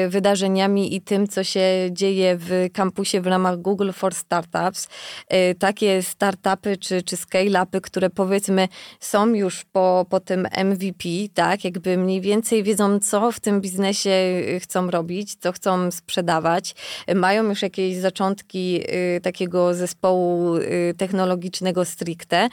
[0.04, 4.88] y, wydarzeniami i tym, co się dzieje w kampusie w ramach Google for Startups.
[5.32, 8.68] Y, takie startupy czy, czy scale-upy, które powiedzmy
[9.00, 14.42] są już po, po tym MVP, tak, jakby mniej więcej wiedzą, co w tym biznesie
[14.60, 16.74] chcą robić, co chcą sprzedawać,
[17.14, 18.80] mają już jakieś zaczątki
[19.16, 22.48] y, takiego zespołu y, technologicznego stricte,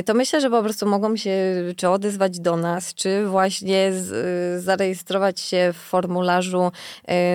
[0.00, 1.32] y, to myślę, że po prostu mogą się
[1.76, 6.72] czy odezwać do nas, czy właśnie z, zarejestrować się w formularzu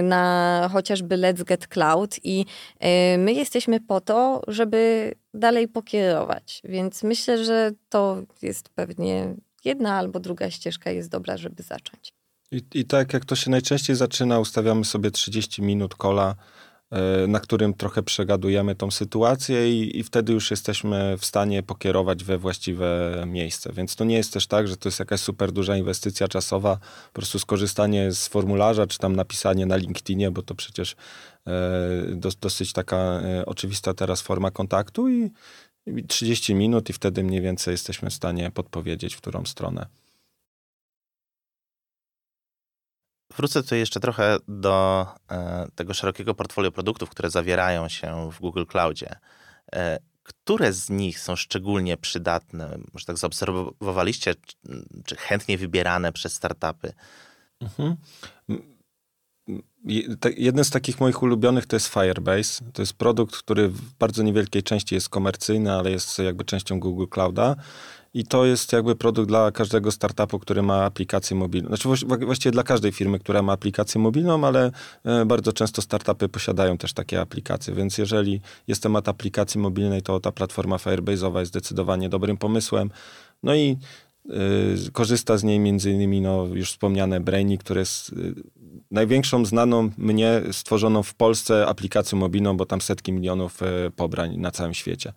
[0.04, 2.45] na chociażby Let's Get Cloud i
[3.17, 6.62] my jesteśmy po to, żeby dalej pokierować.
[6.63, 12.13] Więc myślę, że to jest pewnie jedna albo druga ścieżka jest dobra, żeby zacząć.
[12.51, 16.36] I, I tak jak to się najczęściej zaczyna, ustawiamy sobie 30 minut kola
[17.28, 22.38] na którym trochę przegadujemy tą sytuację i, i, wtedy już jesteśmy w stanie pokierować we
[22.38, 23.74] właściwe miejsce.
[23.74, 27.13] Więc to nie jest też tak, że to jest jakaś super duża inwestycja czasowa, po
[27.13, 30.95] prostu skorzystanie z formularza, czy tam napisanie na LinkedInie, bo to przecież
[31.48, 35.32] e, dosyć taka e, oczywista teraz forma kontaktu i,
[35.88, 39.86] i 30 minut i wtedy mniej więcej jesteśmy w stanie podpowiedzieć, w którą stronę.
[43.38, 48.65] Wrócę tutaj jeszcze trochę do e, tego szerokiego portfolio produktów, które zawierają się w Google
[48.65, 49.15] Cloudzie.
[49.76, 52.78] E, które z nich są szczególnie przydatne?
[52.93, 54.36] Może tak zaobserwowaliście,
[55.06, 56.93] czy chętnie wybierane przez startupy?
[57.62, 57.95] Mhm.
[60.38, 62.65] Jeden z takich moich ulubionych to jest Firebase.
[62.74, 67.06] To jest produkt, który w bardzo niewielkiej części jest komercyjny, ale jest jakby częścią Google
[67.10, 67.56] Clouda.
[68.15, 71.67] I to jest jakby produkt dla każdego startupu, który ma aplikację mobilną.
[71.67, 74.71] Znaczy właściwie dla każdej firmy, która ma aplikację mobilną, ale
[75.04, 77.73] e, bardzo często startupy posiadają też takie aplikacje.
[77.73, 82.91] Więc jeżeli jest temat aplikacji mobilnej, to ta platforma Firebase'owa jest zdecydowanie dobrym pomysłem.
[83.43, 83.78] No i
[84.88, 88.15] y, korzysta z niej między innymi no, już wspomniane Brainy, które jest
[88.91, 94.51] największą znaną mnie stworzoną w Polsce aplikacją mobilną, bo tam setki milionów y, pobrań na
[94.51, 95.13] całym świecie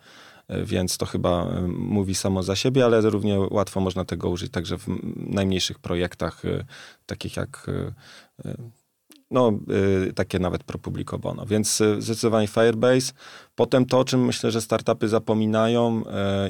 [0.49, 4.79] więc to chyba e, mówi samo za siebie, ale równie łatwo można tego użyć także
[4.79, 6.65] w najmniejszych projektach, e,
[7.07, 7.67] takich jak
[8.45, 8.55] e,
[9.31, 9.53] no,
[10.15, 11.47] takie nawet pro publico bono.
[11.47, 13.13] Więc zdecydowanie Firebase.
[13.55, 16.03] Potem to, o czym myślę, że startupy zapominają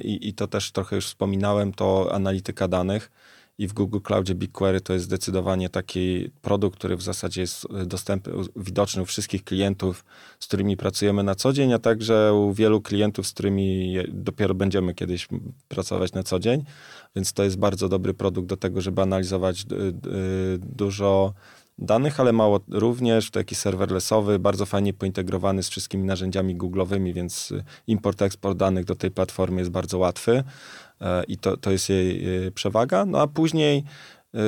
[0.04, 3.10] i, i to też trochę już wspominałem, to analityka danych
[3.58, 8.32] i w Google Cloudzie BigQuery to jest zdecydowanie taki produkt, który w zasadzie jest dostępny,
[8.56, 10.04] widoczny u wszystkich klientów,
[10.40, 14.94] z którymi pracujemy na co dzień, a także u wielu klientów, z którymi dopiero będziemy
[14.94, 15.28] kiedyś
[15.68, 16.64] pracować na co dzień.
[17.16, 19.64] Więc to jest bardzo dobry produkt do tego, żeby analizować
[20.58, 21.34] dużo
[21.78, 27.52] danych, ale mało również, taki serverlessowy, bardzo fajnie pointegrowany z wszystkimi narzędziami Google'owymi, więc
[27.88, 30.44] import-eksport danych do tej platformy jest bardzo łatwy.
[31.00, 33.06] E, i to, to jest jej e, przewaga.
[33.06, 33.84] No a później
[34.34, 34.38] e,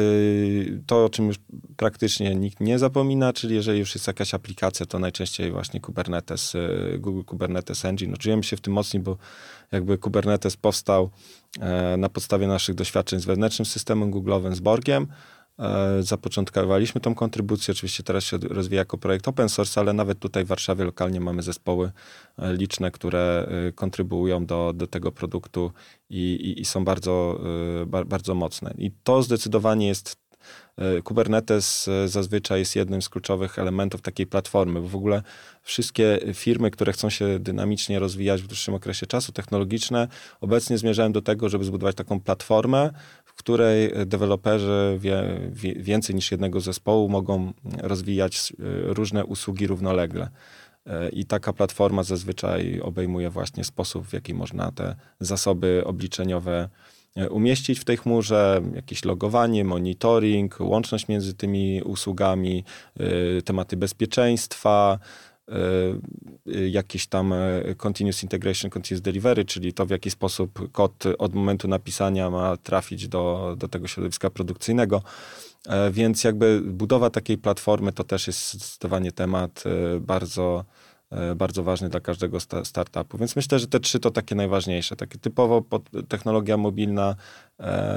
[0.87, 1.37] to, o czym już
[1.77, 6.53] praktycznie nikt nie zapomina, czyli jeżeli już jest jakaś aplikacja, to najczęściej właśnie Kubernetes,
[6.99, 8.11] Google Kubernetes Engine.
[8.11, 9.17] No, czujemy się w tym mocniej, bo
[9.73, 11.11] jakby Kubernetes powstał
[11.99, 15.40] na podstawie naszych doświadczeń z wewnętrznym systemem Google'owym, z Borgiem, E,
[16.01, 17.73] zapoczątkowaliśmy tą kontrybucję.
[17.73, 21.43] Oczywiście teraz się rozwija jako projekt open source, ale nawet tutaj w Warszawie lokalnie mamy
[21.43, 21.93] zespoły
[22.39, 25.73] e, liczne, które e, kontrybuują do, do tego produktu
[26.11, 27.41] i, i, i są bardzo,
[28.07, 28.75] bardzo mocne.
[28.79, 30.17] I to zdecydowanie jest
[31.05, 35.23] Kubernetes zazwyczaj jest jednym z kluczowych elementów takiej platformy, bo w ogóle
[35.63, 40.09] wszystkie firmy, które chcą się dynamicznie rozwijać w dłuższym okresie czasu, technologiczne,
[40.41, 42.91] obecnie zmierzają do tego, żeby zbudować taką platformę,
[43.43, 45.39] której deweloperzy wie,
[45.77, 48.55] więcej niż jednego zespołu mogą rozwijać e,
[48.95, 50.29] różne usługi równolegle.
[50.87, 56.69] E, I taka platforma zazwyczaj obejmuje właśnie sposób, w jaki można te zasoby obliczeniowe
[57.17, 62.65] e, umieścić w tej chmurze, jakieś logowanie, monitoring, łączność między tymi usługami,
[63.45, 64.99] tematy bezpieczeństwa,
[66.71, 71.69] jakieś tam e, continuous integration, continuous delivery, czyli to w jaki sposób kod od momentu
[71.69, 75.03] napisania ma trafić do, do tego środowiska produkcyjnego.
[75.69, 80.65] E, więc jakby budowa takiej platformy to też jest zdecydowanie temat e, bardzo,
[81.37, 83.19] bardzo ważny dla każdego startupu.
[83.19, 84.97] Więc myślę, że te trzy to takie najważniejsze.
[84.97, 85.65] Takie typowo
[86.09, 87.17] technologia mobilna,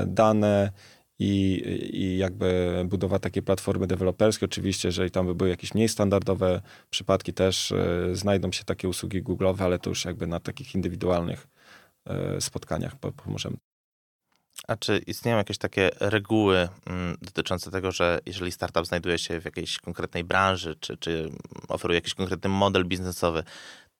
[0.08, 0.72] dane
[1.20, 4.46] i, i jakby budowa takiej platformy deweloperskiej.
[4.46, 9.24] Oczywiście, jeżeli tam by były jakieś mniej standardowe przypadki, też y, znajdą się takie usługi
[9.24, 11.48] Google'owe, ale to już jakby na takich indywidualnych
[12.38, 13.58] y, spotkaniach pomożemy.
[14.68, 19.46] A czy istnieją jakieś takie reguły mm, dotyczące tego, że jeżeli startup znajduje się w
[19.46, 21.30] jakiejś konkretnej branży, czy, czy
[21.68, 23.44] oferuje jakiś konkretny model biznesowy,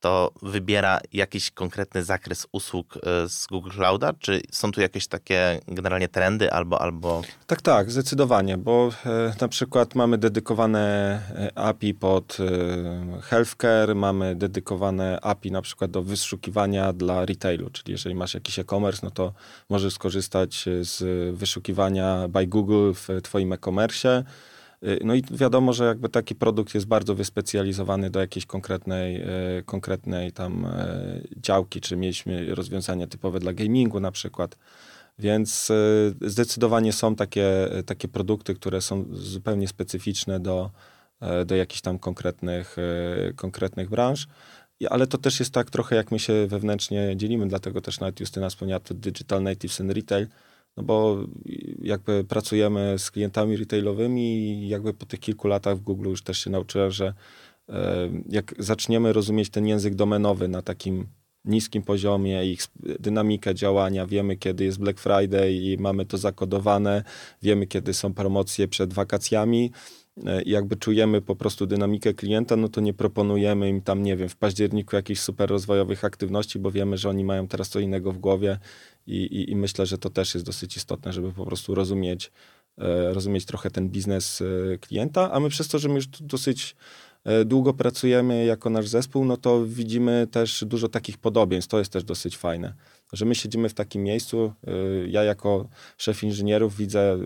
[0.04, 4.14] to wybiera jakiś konkretny zakres usług e, z Google Clouda?
[4.20, 6.82] Czy są tu jakieś takie generalnie trendy albo...
[6.82, 7.22] albo...
[7.48, 10.80] Tak, tak, zdecydowanie, bo e, na przykład mamy dedykowane
[11.36, 12.38] e, API pod
[13.22, 19.00] healthcare, mamy dedykowane API na przykład do wyszukiwania dla retailu, czyli jeżeli masz jakiś e-commerce,
[19.04, 19.34] no to
[19.70, 21.04] możesz skorzystać z
[21.38, 24.24] wyszukiwania by Google w twoim e-commerce,
[25.04, 29.22] no i wiadomo, że jakby taki produkt jest bardzo wyspecjalizowany do jakiejś konkretnej,
[29.60, 34.58] y, konkretnej tam y, działki, czy mieliśmy rozwiązania typowe dla gamingu na przykład.
[35.20, 35.72] Więc
[36.22, 40.72] zdecydowanie są takie, takie produkty, które są zupełnie specyficzne do,
[41.46, 42.78] do jakichś tam konkretnych,
[43.36, 44.28] konkretnych branż.
[44.90, 48.50] Ale to też jest tak trochę, jak my się wewnętrznie dzielimy, dlatego też nawet Justyna
[48.50, 50.28] wspomniała tu Digital Natives and Retail,
[50.78, 51.26] no bo
[51.84, 56.44] jakby pracujemy z klientami retailowymi i jakby po tych kilku latach w Google już też
[56.44, 57.14] się nauczyłem, że
[58.30, 61.08] jak zaczniemy rozumieć ten język domenowy na takim
[61.46, 62.62] niskim poziomie, ich
[63.00, 67.04] dynamikę działania, wiemy kiedy jest Black Friday i mamy to zakodowane,
[67.42, 70.03] wiemy kiedy są promocje przed wakacjami, e,
[70.46, 74.30] i jakby czujemy po prostu dynamikę klienta, no to nie proponujemy im tam, nie wiem,
[74.30, 78.18] w październiku jakichś super rozwojowych aktywności, bo wiemy, że oni mają teraz co innego w
[78.18, 78.60] głowie
[79.08, 82.32] i, i, i myślę, że to też jest dosyć istotne, żeby po prostu rozumieć,
[82.78, 86.76] e, rozumieć trochę ten biznes e, klienta, a my przez to, że my już dosyć
[87.24, 91.72] E, długo pracujemy jako nasz zespół, no to widzimy też dużo takich podobieństw.
[91.72, 92.74] To jest też dosyć fajne,
[93.14, 94.54] że my siedzimy w takim miejscu.
[94.68, 94.72] E,
[95.08, 97.18] ja jako szef inżynierów widzę,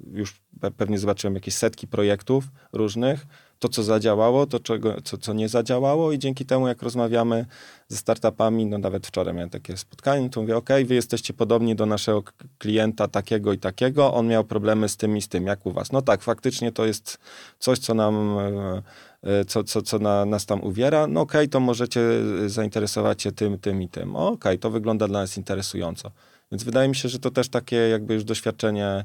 [0.00, 0.40] już
[0.76, 3.26] pewnie zobaczyłem jakieś setki projektów różnych,
[3.58, 7.46] to, co zadziałało, to, czego, co, co nie zadziałało i dzięki temu, jak rozmawiamy
[7.88, 11.86] ze startupami, no nawet wczoraj miałem takie spotkanie, to mówię, ok, wy jesteście podobni do
[11.86, 12.22] naszego
[12.58, 15.92] klienta takiego i takiego, on miał problemy z tym i z tym, jak u was?
[15.92, 17.18] No tak, faktycznie to jest
[17.58, 18.82] coś, co nam, e,
[19.22, 22.00] e, co, co, co na, nas tam uwiera, no ok, to możecie
[22.46, 24.16] zainteresować się tym, tym i tym.
[24.16, 26.10] Ok, to wygląda dla nas interesująco.
[26.52, 29.04] Więc wydaje mi się, że to też takie jakby już doświadczenie, e,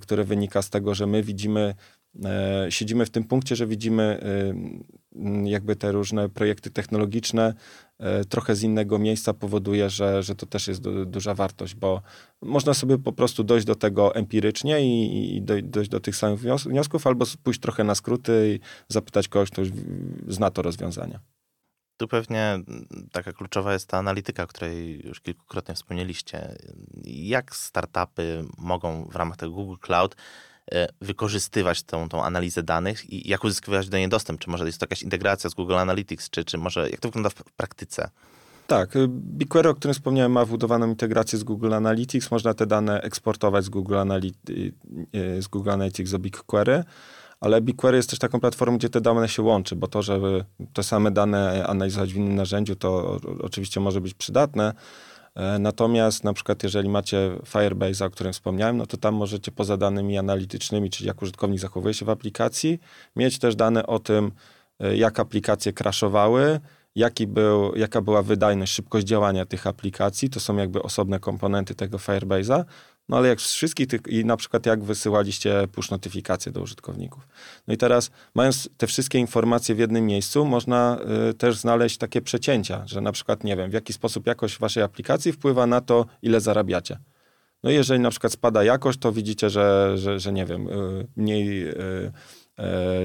[0.00, 1.74] które wynika z tego, że my widzimy
[2.24, 4.20] E, siedzimy w tym punkcie, że widzimy
[5.14, 7.54] e, jakby te różne projekty technologiczne
[7.98, 12.02] e, trochę z innego miejsca powoduje, że, że to też jest du, duża wartość, bo
[12.42, 17.06] można sobie po prostu dojść do tego empirycznie i, i dojść do tych samych wniosków,
[17.06, 19.70] albo pójść trochę na skróty i zapytać kogoś, kto już
[20.28, 21.18] zna to rozwiązanie.
[22.00, 22.58] Tu pewnie
[23.12, 26.56] taka kluczowa jest ta analityka, o której już kilkukrotnie wspomnieliście.
[27.04, 30.16] Jak startupy mogą w ramach tego Google Cloud
[30.72, 34.40] E, wykorzystywać tą, tą analizę danych i jak uzyskiwać do niej dostęp?
[34.40, 37.30] Czy może jest to jakaś integracja z Google Analytics, czy, czy może jak to wygląda
[37.30, 38.10] w praktyce?
[38.66, 42.30] Tak, y, BigQuery, o którym wspomniałem, ma wbudowaną integrację z Google Analytics.
[42.30, 44.72] Można te dane eksportować z Google, y,
[45.16, 46.84] y, z Google Analytics do BigQuery,
[47.40, 50.82] ale BigQuery jest też taką platformą, gdzie te dane się łączy, bo to, żeby te
[50.82, 54.74] same dane analizować w innym narzędziu, to oczywiście może być przydatne,
[55.34, 59.76] E, natomiast na przykład jeżeli macie Firebase, o którym wspomniałem, no to tam możecie poza
[59.76, 62.80] danymi analitycznymi, czyli jak użytkownik zachowuje się w aplikacji,
[63.16, 64.32] mieć też dane o tym,
[64.80, 66.60] e, jak aplikacje crashowały,
[66.94, 70.30] jaki był, jaka była wydajność, szybkość działania tych aplikacji.
[70.30, 72.64] To są jakby osobne komponenty tego Firebase'a.
[73.10, 77.28] No ale jak z wszystkich tych, i na przykład jak wysyłaliście push notyfikacje do użytkowników.
[77.66, 80.98] No i teraz, mając te wszystkie informacje w jednym miejscu, można
[81.30, 84.82] y, też znaleźć takie przecięcia, że na przykład, nie wiem, w jaki sposób jakość waszej
[84.82, 86.98] aplikacji wpływa na to, ile zarabiacie.
[87.62, 91.06] No i jeżeli na przykład spada jakość, to widzicie, że, że, że nie wiem, y,
[91.16, 91.74] mniej y,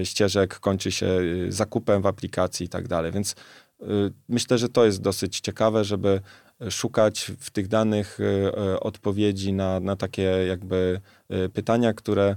[0.02, 3.12] y, ścieżek kończy się y, zakupem w aplikacji i tak dalej.
[3.12, 3.86] Więc y,
[4.30, 6.22] myślę, że to jest dosyć ciekawe, żeby
[6.70, 12.36] szukać w tych danych e, e, odpowiedzi na, na takie jakby e, pytania, które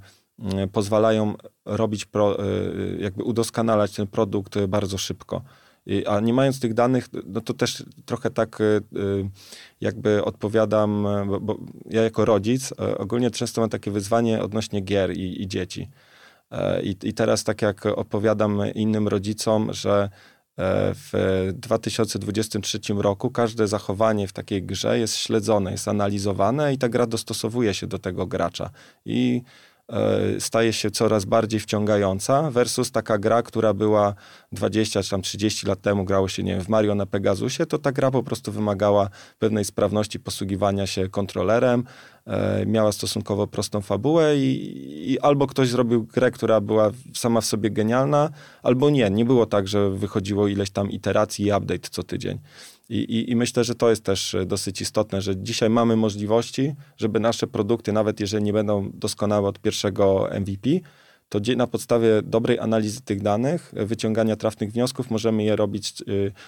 [0.72, 2.36] pozwalają robić, pro,
[2.98, 5.42] jakby udoskonalać ten produkt bardzo szybko.
[6.06, 8.58] A nie mając tych danych, no to też trochę tak
[9.80, 11.58] jakby odpowiadam, bo, bo
[11.90, 15.88] ja jako rodzic ogólnie często mam takie wyzwanie odnośnie gier i, i dzieci.
[16.82, 20.08] I, I teraz tak jak opowiadam innym rodzicom, że
[20.61, 27.06] w 2023 roku każde zachowanie w takiej grze jest śledzone, jest analizowane i ta gra
[27.06, 28.70] dostosowuje się do tego gracza.
[29.04, 29.67] I E,
[30.39, 34.14] staje się coraz bardziej wciągająca versus taka gra, która była
[34.53, 37.78] 20 czy tam 30 lat temu, grało się, nie wiem, w Mario na Pegasusie, to
[37.78, 39.09] ta gra po prostu wymagała
[39.39, 41.84] pewnej sprawności posługiwania się kontrolerem,
[42.26, 47.45] e, miała stosunkowo prostą fabułę i, i, albo ktoś zrobił grę, która była sama w
[47.45, 48.30] sobie genialna,
[48.62, 49.11] albo nie.
[49.11, 52.39] Nie było tak, że wychodziło ileś tam iteracji i update co tydzień.
[52.89, 56.74] I, i, I, myślę, że to jest też e, dosyć istotne, że dzisiaj mamy możliwości,
[56.97, 60.70] żeby nasze produkty, nawet jeżeli nie będą doskonałe od pierwszego MVP,
[61.28, 66.05] to na podstawie dobrej analizy tych danych, e, wyciągania trafnych wniosków, możemy je robić e,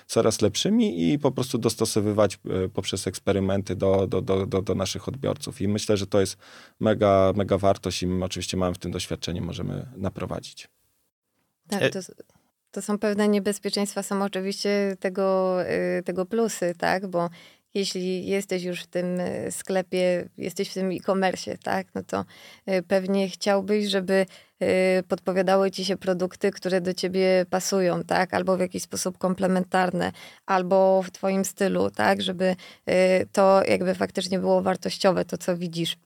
[0.07, 2.39] coraz lepszymi i po prostu dostosowywać
[2.75, 5.61] poprzez eksperymenty do, do, do, do, do naszych odbiorców.
[5.61, 6.37] I myślę, że to jest
[6.81, 10.69] mega, mega wartość i my oczywiście mamy w tym doświadczenie, możemy naprowadzić.
[11.69, 12.01] Tak, to,
[12.71, 15.57] to są pewne niebezpieczeństwa, są oczywiście tego,
[15.99, 17.07] y, tego plusy, tak?
[17.07, 17.31] Bo
[17.75, 21.87] jeśli jesteś już w tym y, sklepie, jesteś w tym e-commerce, tak?
[21.95, 22.25] No to
[22.69, 24.27] y, pewnie chciałbyś, żeby
[25.09, 28.35] podpowiadały ci się produkty, które do ciebie pasują, tak?
[28.35, 30.13] Albo w jakiś sposób komplementarne,
[30.47, 32.23] albo w twoim stylu, tak?
[32.23, 32.57] Żeby
[33.33, 35.97] to jakby faktycznie było wartościowe, to co widzisz.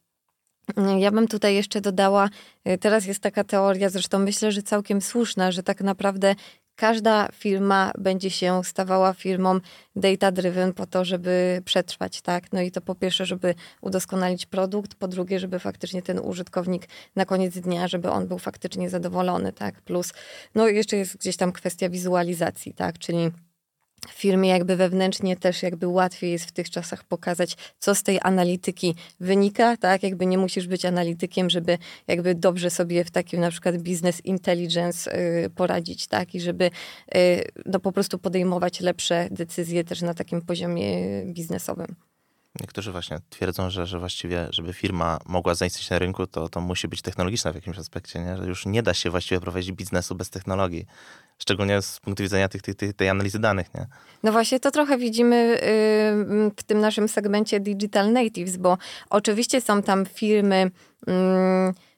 [0.99, 2.29] Ja bym tutaj jeszcze dodała,
[2.69, 6.35] y, teraz jest taka teoria, zresztą myślę, że całkiem słuszna, że tak naprawdę
[6.77, 9.61] każda firma będzie się stawała firmą
[9.97, 12.53] data-driven po to, żeby przetrwać, tak?
[12.53, 17.25] No i to po pierwsze, żeby udoskonalić produkt, po drugie, żeby faktycznie ten użytkownik na
[17.25, 19.83] koniec dnia, żeby on był faktycznie zadowolony, tak?
[19.83, 20.13] Plus,
[20.55, 22.99] no jeszcze jest gdzieś tam kwestia wizualizacji, tak?
[22.99, 23.31] Czyli
[24.13, 28.95] firmie jakby wewnętrznie też jakby łatwiej jest w tych czasach pokazać, co z tej analityki
[29.21, 30.03] wynika, tak?
[30.03, 35.19] Jakby nie musisz być analitykiem, żeby jakby dobrze sobie w takim na przykład business intelligence
[35.45, 36.35] y, poradzić, tak?
[36.35, 36.71] I żeby
[37.17, 41.97] y, no po prostu podejmować lepsze decyzje też na takim poziomie biznesowym.
[42.61, 46.89] Niektórzy właśnie twierdzą, że, że właściwie, żeby firma mogła zaistnieć na rynku, to, to musi
[46.89, 48.37] być technologiczna w jakimś aspekcie, nie?
[48.37, 50.87] że już nie da się właściwie prowadzić biznesu bez technologii.
[51.39, 53.75] Szczególnie z punktu widzenia tych, tych, tej analizy danych.
[53.75, 53.87] Nie?
[54.23, 55.59] No właśnie to trochę widzimy
[56.57, 58.79] w tym naszym segmencie Digital Natives, bo
[59.11, 60.71] oczywiście są tam firmy,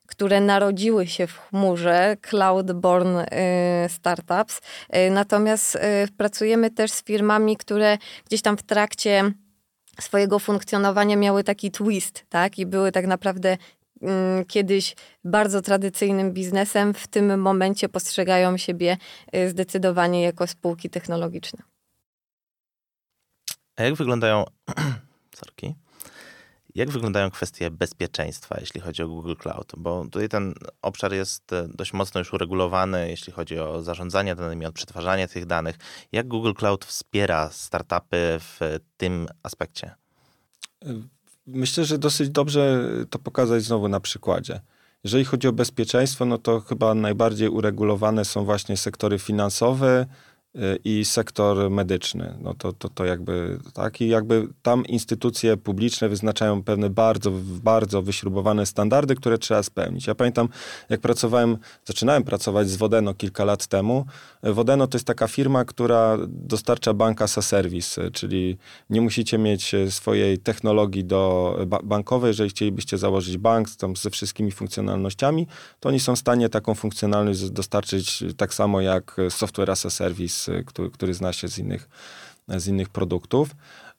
[0.07, 3.27] które narodziły się w chmurze, cloud-born y,
[3.89, 4.61] startups,
[4.97, 5.79] y, natomiast y,
[6.17, 9.33] pracujemy też z firmami, które gdzieś tam w trakcie
[10.01, 12.59] swojego funkcjonowania miały taki twist, tak?
[12.59, 13.57] I były tak naprawdę
[14.03, 14.95] mm, kiedyś
[15.25, 18.97] bardzo tradycyjnym biznesem, w tym momencie postrzegają siebie
[19.37, 21.63] y, zdecydowanie jako spółki technologiczne.
[23.77, 24.45] A jak wyglądają,
[25.41, 25.75] sorki,
[26.77, 29.73] jak wyglądają kwestie bezpieczeństwa, jeśli chodzi o Google Cloud?
[29.77, 34.67] Bo tutaj ten obszar jest e, dość mocno już uregulowany, jeśli chodzi o zarządzanie danymi,
[34.67, 35.77] o przetwarzanie tych danych.
[36.13, 39.95] Jak Google Cloud wspiera startupy w tym aspekcie?
[41.47, 44.61] Myślę, że dosyć dobrze to pokazać znowu na przykładzie.
[45.05, 50.07] Jeżeli chodzi o bezpieczeństwo, no to chyba najbardziej uregulowane są właśnie sektory finansowe,
[50.85, 52.35] i sektor medyczny.
[52.41, 57.31] No to, to, to jakby tak i jakby tam instytucje publiczne wyznaczają pewne bardzo,
[57.63, 60.07] bardzo wyśrubowane standardy, które trzeba spełnić.
[60.07, 60.49] Ja pamiętam,
[60.89, 64.07] jak pracowałem, zaczynałem pracować z Wodeno kilka lat temu.
[64.43, 68.59] Wodeno to jest taka firma, która dostarcza banka as a service, czyli
[68.91, 74.53] nie musicie mieć swojej technologii do ba bankowej, jeżeli chcielibyście założyć bank tam ze wszystkimi
[74.53, 75.47] funkcjonalnościami,
[75.81, 80.46] to oni są w stanie taką funkcjonalność dostarczyć tak samo jak software as a service
[80.67, 81.89] który, który zna się z innych,
[82.49, 83.51] z innych produktów.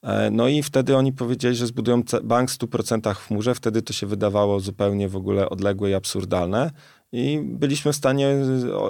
[0.03, 3.55] E, no i wtedy oni powiedzieli, że zbudują bank w 100% w chmurze.
[3.55, 6.71] Wtedy to się wydawało zupełnie w ogóle odległe i absurdalne.
[7.11, 8.35] I byliśmy w stanie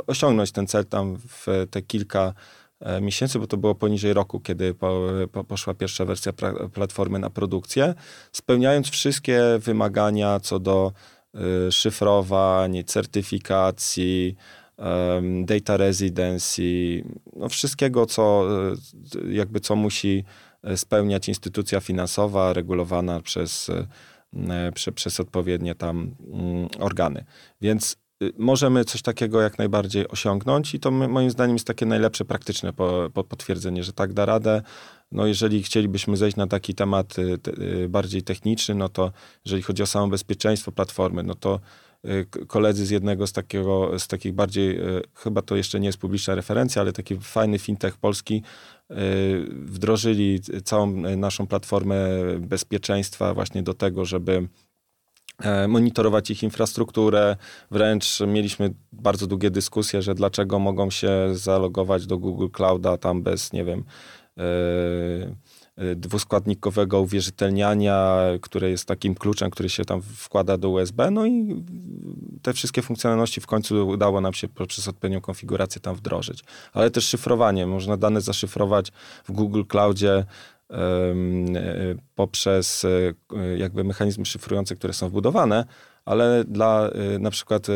[0.08, 2.34] osiągnąć ten cel tam w te kilka
[2.80, 5.01] e, miesięcy, bo to było poniżej roku, kiedy po,
[5.32, 7.93] po, poszła pierwsza wersja pra, platformy na produkcję,
[8.32, 10.91] spełniając wszystkie wymagania co do
[11.68, 14.36] y, szyfrowań, certyfikacji,
[15.45, 16.61] data residency,
[17.36, 18.47] no wszystkiego, co,
[19.25, 20.23] e, jakby co musi
[20.63, 27.25] e, spełniać instytucja finansowa regulowana przez, e, prze, przez odpowiednie tam mm, organy.
[27.61, 32.25] Więc y, możemy coś takiego jak najbardziej osiągnąć i to moim zdaniem jest takie najlepsze
[32.25, 34.61] praktyczne po, po potwierdzenie, że tak da radę.
[35.11, 39.11] No jeżeli chcielibyśmy zejść na taki temat y, y, bardziej techniczny, no to
[39.45, 41.59] jeżeli chodzi o samo bezpieczeństwo platformy, no to
[42.48, 46.36] koledzy z jednego z, takiego, z takich bardziej, y, chyba to jeszcze nie jest publiczna
[46.36, 48.41] referencja, ale taki fajny fintech polski,
[48.91, 48.95] y,
[49.50, 50.88] wdrożyli całą
[51.18, 52.08] naszą platformę
[52.39, 54.48] bezpieczeństwa właśnie do tego, żeby
[55.39, 57.36] e, monitorować ich infrastrukturę.
[57.72, 63.54] Wręcz mieliśmy bardzo długie dyskusje, że dlaczego mogą się zalogować do Google Clouda tam bez,
[63.54, 63.84] nie wiem,
[64.39, 65.36] Y,
[65.95, 71.11] dwuskładnikowego uwierzytelniania, które jest takim kluczem, który się tam wkłada do USB.
[71.11, 71.63] No i
[72.41, 76.43] te wszystkie funkcjonalności w końcu udało nam się poprzez odpowiednią konfigurację tam wdrożyć.
[76.73, 77.67] Ale też szyfrowanie.
[77.67, 78.91] Można dane zaszyfrować
[79.25, 80.25] w Google Cloudzie
[80.71, 80.75] y,
[82.15, 83.15] poprzez y,
[83.57, 85.65] jakby mechanizmy szyfrujące, które są wbudowane,
[86.05, 87.67] ale dla na przykład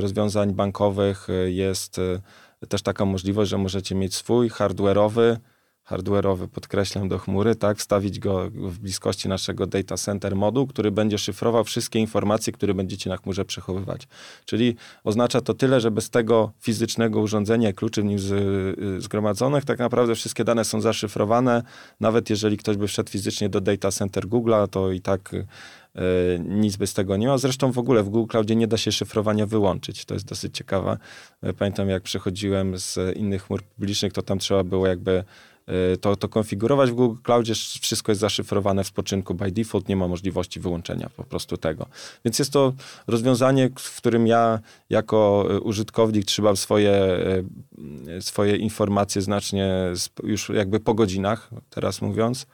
[0.00, 2.00] rozwiązań bankowych jest
[2.68, 5.36] też taka możliwość, że możecie mieć swój hardware'owy
[5.90, 11.18] hardware'owy, podkreślam, do chmury, tak, wstawić go w bliskości naszego data center moduł, który będzie
[11.18, 14.08] szyfrował wszystkie informacje, które będziecie na chmurze przechowywać.
[14.44, 19.64] Czyli oznacza to tyle, że bez tego fizycznego urządzenia, kluczy w nim z, y, zgromadzonych,
[19.64, 21.62] tak naprawdę wszystkie dane są zaszyfrowane.
[22.00, 25.46] Nawet jeżeli ktoś by wszedł fizycznie do data center Google'a, to i tak y,
[26.44, 27.38] nic by z tego nie ma.
[27.38, 30.04] Zresztą w ogóle w Google Cloudzie nie da się szyfrowania wyłączyć.
[30.04, 30.98] To jest dosyć ciekawe.
[31.58, 35.24] Pamiętam, jak przechodziłem z innych chmur publicznych, to tam trzeba było jakby Y,
[36.00, 37.54] to, to konfigurować w Google Cloudzie.
[37.80, 41.86] Wszystko jest zaszyfrowane w spoczynku by default, nie ma możliwości wyłączenia po prostu tego.
[42.24, 42.72] Więc jest to
[43.06, 44.60] rozwiązanie, w którym ja
[44.90, 46.92] jako y, użytkownik trzymam swoje,
[48.08, 49.92] y, swoje informacje znacznie
[50.22, 52.46] już jakby po godzinach, teraz mówiąc.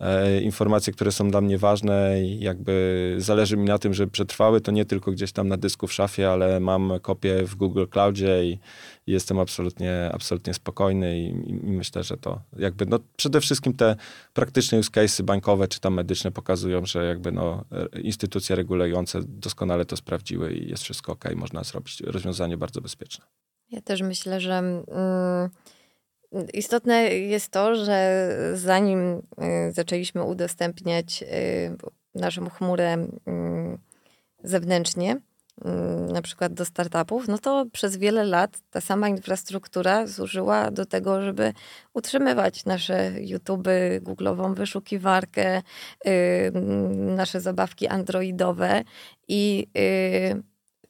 [0.00, 4.60] E, informacje, które są dla mnie ważne i jakby zależy mi na tym, żeby przetrwały,
[4.60, 8.44] to nie tylko gdzieś tam na dysku w szafie, ale mam kopię w Google Cloudzie
[8.44, 8.58] i,
[9.06, 13.96] jestem absolutnie, absolutnie spokojny i, i, myślę, że to jakby no przede wszystkim te
[14.34, 17.64] praktyczne use cases bankowe czy tam medyczne pokazują, że jakby no
[18.02, 23.24] instytucje regulujące doskonale to sprawdziły i jest wszystko ok, można zrobić rozwiązanie bardzo bezpieczne.
[23.70, 24.84] Ja też myślę, że mm,
[26.54, 29.22] istotne jest to, że zanim
[29.68, 31.76] y, zaczęliśmy udostępniać y,
[32.14, 33.08] naszą chmurę y,
[34.44, 35.20] zewnętrznie,
[36.12, 41.22] na przykład do startupów, no to przez wiele lat ta sama infrastruktura służyła do tego,
[41.22, 41.52] żeby
[41.94, 43.68] utrzymywać nasze YouTube,
[44.00, 45.62] Google'ową wyszukiwarkę,
[46.92, 48.84] nasze zabawki androidowe
[49.28, 49.66] i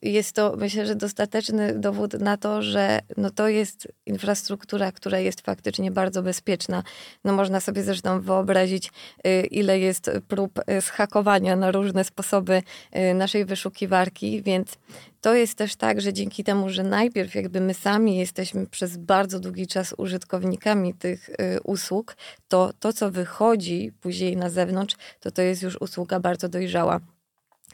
[0.01, 5.41] jest to, myślę, że dostateczny dowód na to, że no to jest infrastruktura, która jest
[5.41, 6.83] faktycznie bardzo bezpieczna.
[7.23, 8.91] No można sobie zresztą wyobrazić,
[9.27, 12.63] y, ile jest prób y, zhakowania na różne sposoby
[12.95, 14.77] y, naszej wyszukiwarki, więc
[15.21, 19.39] to jest też tak, że dzięki temu, że najpierw jakby my sami jesteśmy przez bardzo
[19.39, 21.29] długi czas użytkownikami tych
[21.63, 22.17] usług,
[22.47, 26.99] to to, co wychodzi później na zewnątrz, to to jest już usługa bardzo dojrzała.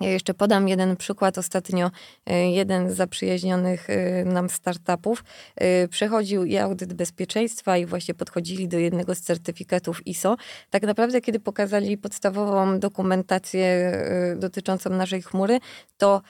[0.01, 1.37] Ja jeszcze podam jeden przykład.
[1.37, 1.91] Ostatnio
[2.25, 5.23] e, jeden z zaprzyjaźnionych e, nam startupów
[5.55, 10.35] e, przechodził i audyt bezpieczeństwa i właśnie podchodzili do jednego z certyfikatów ISO.
[10.69, 13.91] Tak naprawdę, kiedy pokazali podstawową dokumentację
[14.37, 15.59] dotyczącą naszej chmury,
[15.97, 16.21] to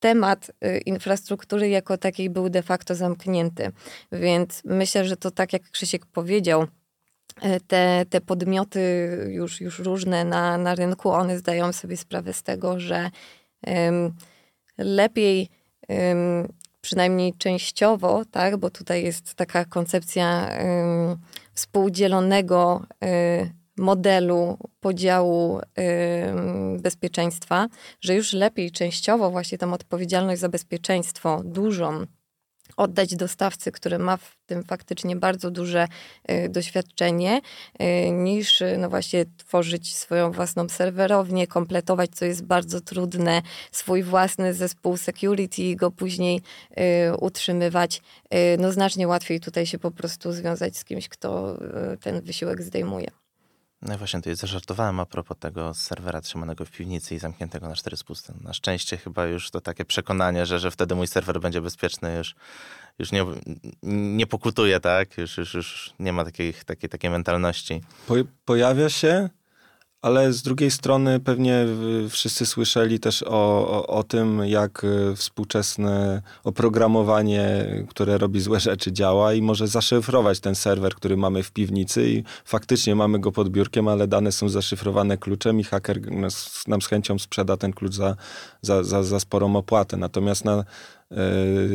[0.00, 0.50] temat
[0.86, 3.72] infrastruktury jako takiej był de facto zamknięty.
[4.12, 6.66] Więc myślę, że to tak jak Krzysiek powiedział,
[7.66, 8.80] te, te podmioty
[9.30, 13.10] już, już różne na, na rynku, one zdają sobie sprawę z tego, że
[13.66, 14.14] um,
[14.78, 15.48] lepiej
[15.88, 16.48] um,
[16.80, 21.16] przynajmniej częściowo, tak, bo tutaj jest taka koncepcja um,
[21.52, 25.60] współdzielonego um, modelu podziału
[26.78, 27.68] bezpieczeństwa,
[28.00, 32.06] że już lepiej częściowo właśnie tą odpowiedzialność za bezpieczeństwo dużą
[32.76, 35.88] oddać dostawcy, który ma w tym faktycznie bardzo duże
[36.30, 37.40] y, doświadczenie,
[37.82, 44.02] y, niż y, no właśnie tworzyć swoją własną serwerownię, kompletować, co jest bardzo trudne, swój
[44.02, 46.42] własny zespół security i go później
[47.20, 48.02] utrzymywać.
[48.58, 51.58] No znacznie łatwiej tutaj się po prostu związać z kimś, kto
[52.00, 53.25] ten wysiłek zdejmuje.
[53.88, 57.96] No właśnie, tutaj zażartowałem a propos tego serwera trzymanego w piwnicy i zamkniętego na cztery
[57.96, 58.32] spusty.
[58.44, 62.34] Na szczęście chyba już to takie przekonanie, że, że wtedy mój serwer będzie bezpieczny, już,
[62.98, 63.24] już nie,
[63.82, 65.18] nie pokutuje, tak?
[65.18, 67.80] Już, już, już nie ma takiej, takiej, takiej mentalności.
[68.06, 68.14] Po,
[68.44, 69.28] pojawia się,
[70.06, 71.66] ale z drugiej strony pewnie
[72.10, 78.92] wszyscy słyszeli też o, o, o, tym, jak e, współczesne oprogramowanie, które robi złe rzeczy,
[78.92, 83.48] działa i może zaszyfrować ten serwer, który mamy w piwnicy i faktycznie mamy go pod
[83.48, 87.94] biurkiem, ale dane są zaszyfrowane kluczem i haker nas, nam z chęcią sprzeda ten klucz
[87.94, 88.16] za,
[88.62, 89.96] za, za, za sporą opłatę.
[89.96, 90.64] Natomiast na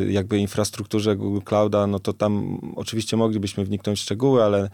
[0.08, 4.70] jakby infrastrukturze Google Clouda, no to tam oczywiście moglibyśmy wniknąć w szczegóły, ale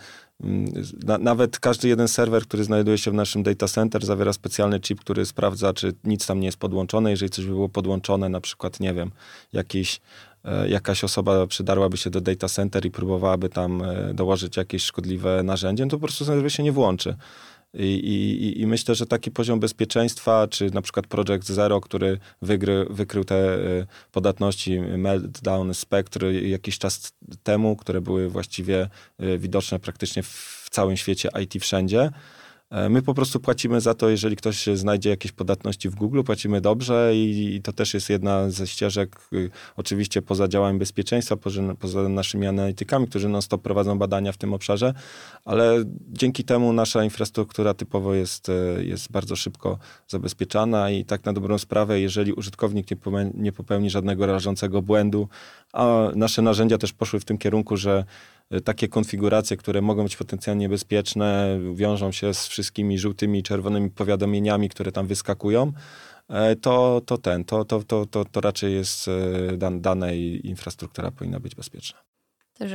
[1.05, 5.01] na, nawet każdy jeden serwer, który znajduje się w naszym data center, zawiera specjalny chip,
[5.01, 7.11] który sprawdza, czy nic tam nie jest podłączone.
[7.11, 9.11] Jeżeli coś by było podłączone, na przykład, nie wiem,
[9.53, 10.01] jakiś,
[10.45, 15.43] e, jakaś osoba przydarłaby się do data center i próbowałaby tam e, dołożyć jakieś szkodliwe
[15.43, 17.17] narzędzie, no to po prostu serwer się nie włączy.
[17.75, 22.87] I, i, I, myślę, że taki poziom bezpieczeństwa, czy na przykład Project Zero, który wygry,
[22.91, 27.13] wykrył te y, podatności Meltdown Spectre jakiś czas
[27.43, 28.89] temu, które były właściwie
[29.23, 32.38] y, widoczne praktycznie w całym świecie IT wszędzie, E,
[32.71, 37.13] my po prostu płacimy za to, jeżeli ktoś znajdzie jakieś podatności w Google, płacimy dobrze
[37.15, 42.09] i, i to też jest jedna ze ścieżek, y, oczywiście poza działami bezpieczeństwa, poza, poza
[42.09, 44.95] naszymi analitykami, którzy non-stop prowadzą badania w tym obszarze,
[45.45, 51.33] ale dzięki temu nasza infrastruktura typowo jest, y, jest bardzo szybko zabezpieczana i tak na
[51.33, 52.97] dobrą sprawę, jeżeli użytkownik nie,
[53.35, 55.29] nie popełni żadnego rażącego błędu,
[55.73, 58.05] a nasze narzędzia też poszły w tym kierunku, że
[58.65, 64.69] takie konfiguracje, które mogą być potencjalnie niebezpieczne, wiążą się z wszystkimi żółtymi i czerwonymi powiadomieniami,
[64.69, 65.73] które tam wyskakują,
[66.29, 71.11] e, to, to ten, to, to, to, to, to raczej jest e, dane i infrastruktura
[71.11, 71.99] powinna być bezpieczna.
[72.55, 72.73] Też,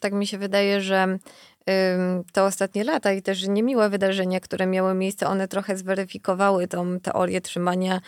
[0.00, 1.18] tak mi się wydaje, że
[2.32, 7.40] te ostatnie lata i też niemiłe wydarzenia, które miały miejsce, one trochę zweryfikowały tą teorię
[7.40, 8.00] trzymania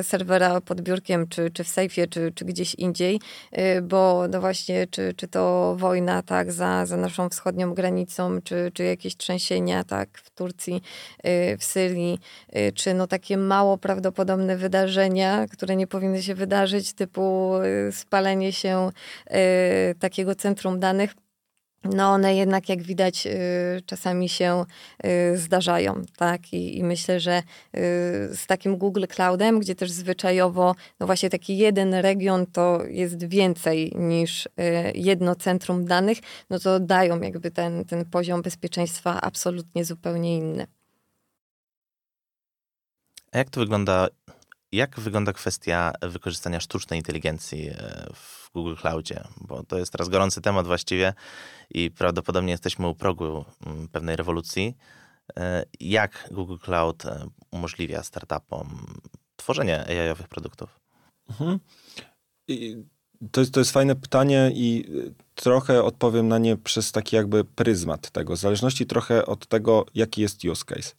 [0.00, 3.20] y, serwera pod biurkiem, czy, czy w sejfie, czy, czy gdzieś indziej,
[3.58, 8.70] y, bo no właśnie, czy, czy to wojna tak za, za naszą wschodnią granicą, czy,
[8.74, 10.82] czy jakieś trzęsienia tak w Turcji,
[11.26, 12.18] y, w Syrii,
[12.74, 17.52] czy no takie mało prawdopodobne wydarzenia, które nie powinny się wydarzyć, typu
[17.90, 18.90] spalenie się
[20.00, 21.14] takiego centrum danych
[21.84, 24.64] no one jednak jak widać y, czasami się
[25.06, 26.52] y, zdarzają, tak?
[26.52, 27.42] I, I, myślę, że y,
[28.36, 33.92] z takim Google Cloudem, gdzie też zwyczajowo, no właśnie taki jeden region to jest więcej
[33.94, 34.48] niż
[34.94, 36.18] jedno centrum danych,
[36.50, 40.66] no to dają jakby ten, ten poziom bezpieczeństwa absolutnie zupełnie inny.
[43.32, 44.08] A jak to wygląda,
[44.72, 47.70] jak wygląda kwestia wykorzystania sztucznej inteligencji
[48.14, 51.14] w Google Cloudzie, bo to jest teraz gorący temat właściwie
[51.70, 54.76] i prawdopodobnie jesteśmy u progu mm, pewnej rewolucji.
[55.36, 58.86] E, jak Google Cloud e, umożliwia startupom
[59.36, 60.80] tworzenie AI-owych produktów?
[61.30, 61.58] Mhm.
[63.32, 67.44] To jest, to jest fajne pytanie i e, trochę odpowiem na nie przez taki jakby
[67.44, 70.94] pryzmat tego, w zależności trochę od tego, jaki jest use case.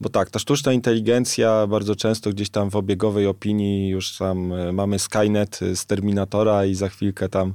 [0.00, 4.72] Bo tak, ta sztuczna inteligencja bardzo często gdzieś tam w obiegowej opinii już tam e,
[4.72, 7.54] mamy Skynet z Terminatora i za chwilkę tam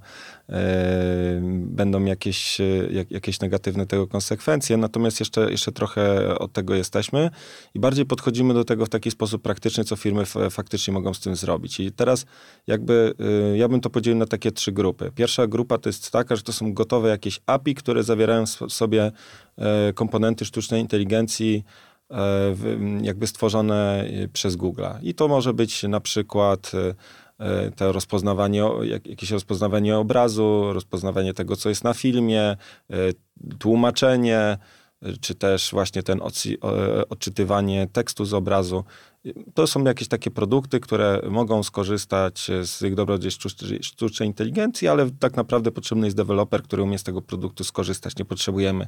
[0.50, 4.78] e, będą jakieś, e, jak, jakieś negatywne tego konsekwencje.
[4.78, 7.30] Natomiast jeszcze, jeszcze trochę od tego jesteśmy
[7.74, 11.36] i bardziej podchodzimy do tego w taki sposób praktyczny, co firmy faktycznie mogą z tym
[11.36, 11.80] zrobić.
[11.80, 12.26] I teraz
[12.68, 13.14] jakby
[13.54, 15.12] e, ja bym to podzielił na takie trzy grupy.
[15.16, 19.12] Pierwsza grupa to jest taka, że to są gotowe jakieś API, które zawierają w sobie
[19.58, 21.89] e, komponenty sztucznej inteligencji, E,
[23.02, 24.86] jakby stworzone e, przez Google.
[25.02, 26.72] I to może być na przykład
[27.40, 28.64] e, to rozpoznawanie,
[29.06, 32.58] jakieś rozpoznawanie obrazu, rozpoznawanie tego, co jest na filmie,
[33.60, 34.58] tłumaczenie,
[35.22, 36.20] czy też właśnie ten
[37.10, 38.84] odczytywanie tekstu z obrazu.
[39.54, 43.46] To są jakieś takie produkty, które mogą skorzystać z tych dobrodziejstw
[43.82, 48.18] sztucznej inteligencji, ale tak naprawdę potrzebny jest deweloper, który umie z tego produktu skorzystać.
[48.18, 48.88] Nie potrzebujemy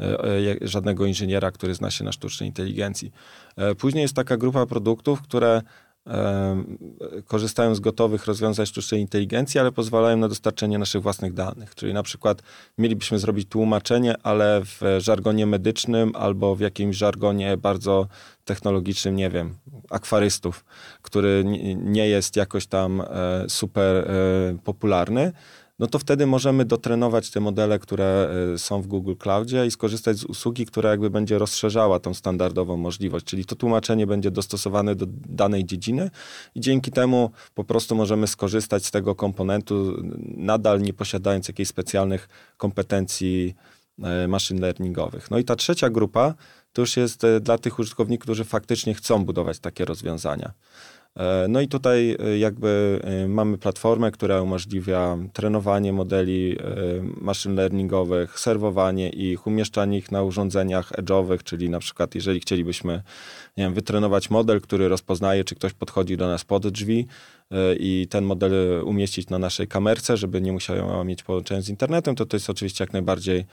[0.00, 3.12] e, e, żadnego inżyniera, który zna się na sztucznej inteligencji.
[3.56, 5.62] E, później jest taka grupa produktów, które
[7.26, 11.74] korzystają z gotowych rozwiązań sztucznej inteligencji, ale pozwalają na dostarczenie naszych własnych danych.
[11.74, 12.42] Czyli na przykład
[12.78, 18.06] mielibyśmy zrobić tłumaczenie, ale w żargonie medycznym albo w jakimś żargonie bardzo
[18.44, 19.56] technologicznym, nie wiem,
[19.90, 20.64] akwarystów,
[21.02, 21.44] który
[21.76, 23.04] nie jest jakoś tam e,
[23.48, 25.32] super e, popularny
[25.78, 30.16] no to wtedy możemy dotrenować te modele, które e, są w Google Cloudzie i skorzystać
[30.16, 35.06] z usługi, która jakby będzie rozszerzała tą standardową możliwość, czyli to tłumaczenie będzie dostosowane do
[35.28, 36.10] danej dziedziny
[36.54, 40.02] i dzięki temu po prostu możemy skorzystać z tego komponentu,
[40.36, 43.54] nadal nie posiadając jakichś specjalnych kompetencji
[44.02, 45.30] e, machine learningowych.
[45.30, 46.34] No i ta trzecia grupa
[46.72, 50.52] to już jest e, dla tych użytkowników, którzy faktycznie chcą budować takie rozwiązania.
[51.16, 56.56] E, no i tutaj e, jakby e, mamy platformę, która umożliwia trenowanie modeli
[57.20, 63.02] machine learningowych, serwowanie ich, umieszczanie ich na urządzeniach edge'owych, czyli na przykład jeżeli chcielibyśmy
[63.56, 67.06] nie wiem, wytrenować model, który rozpoznaje, czy ktoś podchodzi do nas pod drzwi
[67.80, 72.26] i ten model umieścić na naszej kamerce, żeby nie musiała mieć połączenia z internetem, to
[72.26, 73.44] to jest oczywiście jak najbardziej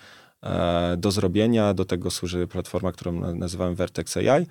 [0.98, 1.74] do zrobienia.
[1.74, 4.46] Do tego służy platforma, którą nazywamy Vertex AI.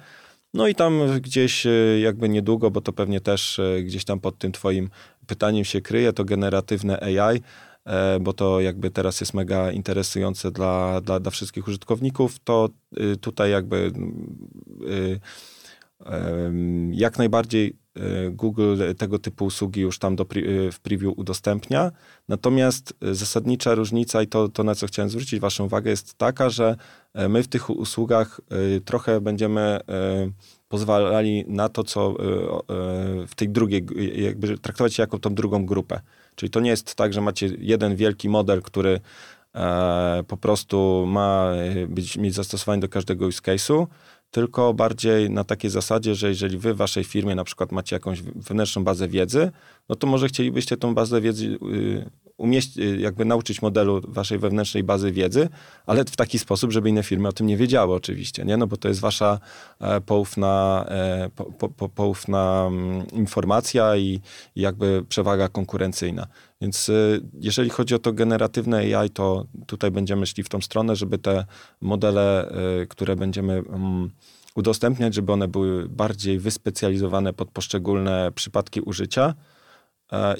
[0.54, 4.38] No i tam gdzieś e, jakby niedługo, bo to pewnie też e, gdzieś tam pod
[4.38, 4.90] tym twoim
[5.26, 7.40] pytaniem się kryje, to generatywne AI,
[7.84, 12.68] e, bo to jakby teraz jest mega interesujące dla, dla, dla wszystkich użytkowników, to
[13.20, 13.92] tutaj jakby
[16.90, 17.76] jak najbardziej
[18.30, 20.26] Google tego typu usługi już tam do,
[20.72, 21.92] w preview udostępnia.
[22.28, 26.76] Natomiast zasadnicza różnica i to, to, na co chciałem zwrócić Waszą uwagę, jest taka, że
[27.28, 28.40] my w tych usługach
[28.84, 29.80] trochę będziemy
[30.68, 32.14] pozwalali na to, co
[33.26, 33.86] w tej drugiej,
[34.22, 36.00] jakby traktować jako tą drugą grupę.
[36.34, 39.00] Czyli to nie jest tak, że macie jeden wielki model, który
[40.28, 41.52] po prostu ma
[41.88, 43.86] być, mieć zastosowanie do każdego use case'u,
[44.34, 48.22] tylko bardziej na takiej zasadzie, że jeżeli wy w waszej firmie na przykład macie jakąś
[48.22, 49.50] wewnętrzną bazę wiedzy,
[49.88, 54.84] no to może chcielibyście tą bazę wiedzy y, umieść, y, jakby nauczyć modelu waszej wewnętrznej
[54.84, 55.48] bazy wiedzy,
[55.86, 58.56] ale w taki sposób, żeby inne firmy o tym nie wiedziały oczywiście, nie?
[58.56, 59.38] No bo to jest wasza
[59.80, 64.20] e, poufna, e, po, po, poufna mm, informacja i,
[64.56, 66.26] jakby przewaga konkurencyjna.
[66.60, 70.96] Więc y, jeżeli chodzi o to generatywne AI, to tutaj będziemy szli w tą stronę,
[70.96, 71.44] żeby te
[71.80, 74.10] modele, y, które będziemy mm,
[74.54, 79.34] udostępniać, żeby one były bardziej wyspecjalizowane pod poszczególne przypadki użycia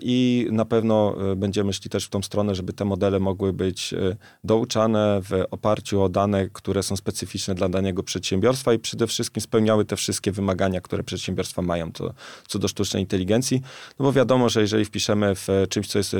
[0.03, 3.95] I na pewno e, będziemy szli też w tą stronę, żeby te modele mogły być
[3.95, 9.41] e, douczane w oparciu o dane, które są specyficzne dla danego przedsiębiorstwa i przede wszystkim
[9.41, 12.15] spełniały te wszystkie wymagania, które przedsiębiorstwa mają co,
[12.49, 13.61] co do sztucznej inteligencji.
[13.99, 16.17] No bo wiadomo, że jeżeli wpiszemy w czymś, co jest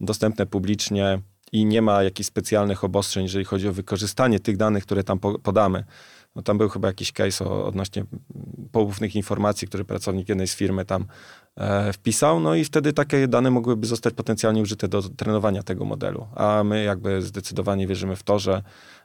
[0.00, 1.20] dostępne publicznie,
[1.52, 5.84] i nie ma jakichś specjalnych obostrzeń, jeżeli chodzi o wykorzystanie tych danych, które tam podamy.
[6.34, 8.04] No tam był chyba jakiś case o, odnośnie
[8.72, 11.06] poufnych informacji, które pracownik jednej z firmy tam
[11.56, 16.26] e, wpisał, no i wtedy takie dane mogłyby zostać potencjalnie użyte do trenowania tego modelu.
[16.34, 18.62] A my jakby zdecydowanie wierzymy w to, że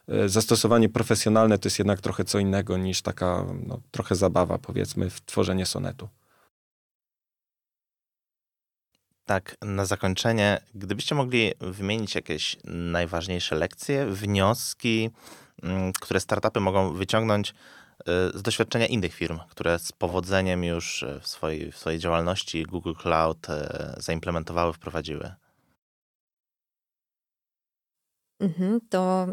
[0.08, 5.10] e, zastosowanie profesjonalne to jest jednak trochę co innego niż taka no, trochę zabawa, powiedzmy,
[5.10, 6.08] w tworzenie sonetu.
[9.24, 15.10] Tak, na zakończenie, gdybyście mogli wymienić jakieś najważniejsze lekcje, wnioski,
[16.00, 17.54] które startupy mogą wyciągnąć y,
[18.38, 22.92] z doświadczenia innych firm, które z powodzeniem już y, w swojej, w swojej działalności Google
[22.94, 25.32] Cloud y, zaimplementowały, wprowadziły?
[28.40, 29.26] Mhm, to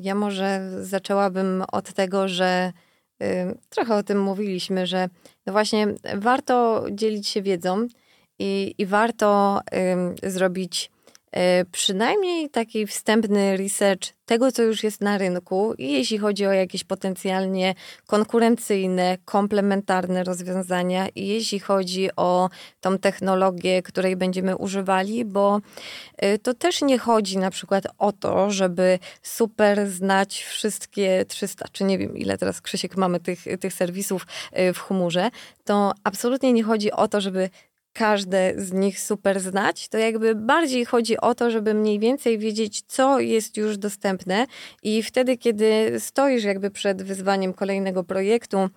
[0.00, 2.72] ja może zaczęłabym od tego, że
[3.68, 5.08] trochę o tym mówiliśmy, że
[5.46, 5.86] no właśnie
[6.16, 7.86] warto dzielić się wiedzą
[8.38, 9.60] i, i warto
[10.22, 10.90] zrobić
[11.72, 16.84] przynajmniej taki wstępny research tego, co już jest na rynku i jeśli chodzi o jakieś
[16.84, 17.74] potencjalnie
[18.06, 25.60] konkurencyjne, komplementarne rozwiązania i jeśli chodzi o tą technologię, której będziemy używali, bo
[26.24, 31.84] y, to też nie chodzi na przykład o to, żeby super znać wszystkie 300, czy
[31.84, 34.26] nie wiem ile teraz Krzysiek mamy tych, tych serwisów
[34.58, 35.30] y, w chmurze,
[35.64, 37.50] to absolutnie nie chodzi o to, żeby
[37.94, 42.82] każde z nich super znać, to jakby bardziej chodzi o to, żeby mniej więcej wiedzieć,
[42.86, 44.46] co jest już dostępne.
[44.82, 48.68] I wtedy, kiedy stoisz jakby przed wyzwaniem kolejnego projektu,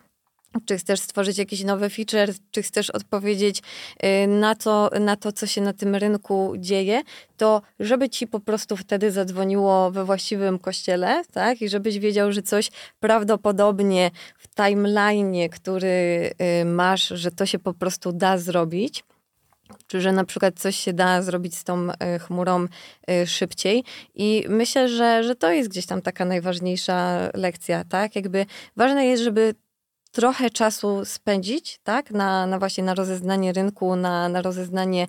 [0.66, 3.62] czy chcesz stworzyć jakiś nowy feature, czy chcesz odpowiedzieć
[4.04, 7.02] y, na to, na to, co się na tym rynku dzieje,
[7.38, 11.62] to żeby ci po prostu wtedy zadzwoniło we właściwym kościele, tak?
[11.62, 12.70] I żebyś wiedział, że coś
[13.00, 16.32] prawdopodobnie w timeline, który
[16.62, 19.04] y, masz, że to się po prostu da zrobić
[19.88, 22.66] czy że na przykład coś się da zrobić z tą y, chmurą
[23.26, 23.84] szybciej.
[24.16, 28.16] I myślę, że, że to jest gdzieś tam taka najważniejsza lekcja, tak?
[28.16, 28.46] Jakby
[28.76, 29.56] ważne jest, żeby
[30.18, 35.08] trochę czasu spędzić, tak, na, na właśnie na rozeznanie rynku, na, na rozeznanie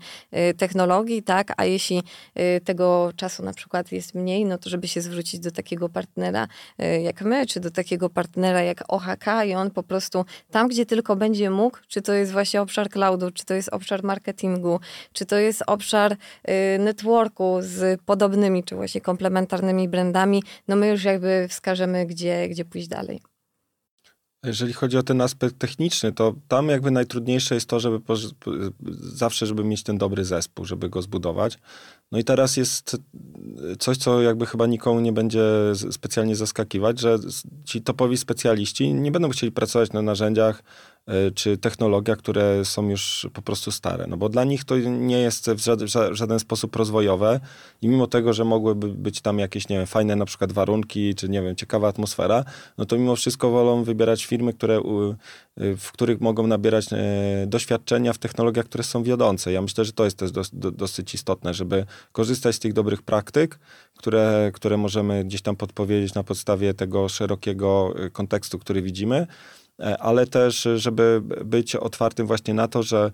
[0.50, 2.02] y, technologii, tak, a jeśli
[2.38, 6.48] y, tego czasu na przykład jest mniej, no to żeby się zwrócić do takiego partnera
[6.82, 10.86] y, jak my, czy do takiego partnera jak OHK i on po prostu tam, gdzie
[10.86, 14.80] tylko będzie mógł, czy to jest właśnie obszar cloudu, czy to jest obszar marketingu,
[15.12, 16.16] czy to jest obszar
[16.78, 22.88] networku z podobnymi, czy właśnie komplementarnymi brandami, no my już jakby wskażemy, gdzie, gdzie pójść
[22.88, 23.37] dalej.
[24.44, 28.00] Jeżeli chodzi o ten aspekt techniczny, to tam jakby najtrudniejsze jest to, żeby
[29.00, 31.58] zawsze, żeby mieć ten dobry zespół, żeby go zbudować.
[32.12, 32.96] No i teraz jest
[33.78, 35.42] coś, co jakby chyba nikomu nie będzie
[35.90, 37.18] specjalnie zaskakiwać, że
[37.64, 40.62] ci topowi specjaliści nie będą chcieli pracować na narzędziach
[41.34, 44.06] czy technologia, które są już po prostu stare.
[44.06, 47.40] No bo dla nich to nie jest w żaden, w żaden sposób rozwojowe
[47.82, 51.28] i mimo tego, że mogłyby być tam jakieś, nie wiem, fajne na przykład warunki, czy
[51.28, 52.44] nie wiem, ciekawa atmosfera,
[52.78, 54.80] no to mimo wszystko wolą wybierać firmy, które,
[55.56, 56.96] w których mogą nabierać e,
[57.46, 59.52] doświadczenia w technologiach, które są wiodące.
[59.52, 63.58] Ja myślę, że to jest też dosyć istotne, żeby korzystać z tych dobrych praktyk,
[63.96, 69.67] które, które możemy gdzieś tam podpowiedzieć na podstawie tego szerokiego e, kontekstu, który widzimy, E,
[69.78, 73.12] ale też, żeby być otwartym właśnie na to, że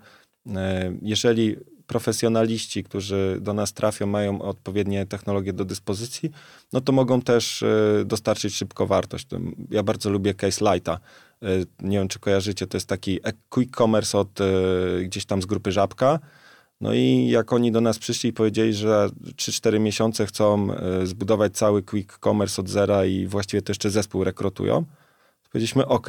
[0.55, 1.55] e, jeżeli
[1.87, 6.31] profesjonaliści, którzy do nas trafią, mają odpowiednie technologie do dyspozycji,
[6.73, 9.27] no to mogą też e, dostarczyć szybko wartość.
[9.69, 10.99] Ja bardzo lubię Case Lighta.
[11.79, 14.39] Nie wiem, czy kojarzycie, to jest taki quick commerce od
[15.03, 16.19] gdzieś tam z grupy Żabka.
[16.81, 20.67] No i jak oni do nas przyszli i powiedzieli, że 3-4 miesiące chcą
[21.03, 24.85] zbudować cały quick commerce od zera i właściwie to jeszcze zespół rekrutują,
[25.43, 26.07] to powiedzieliśmy OK,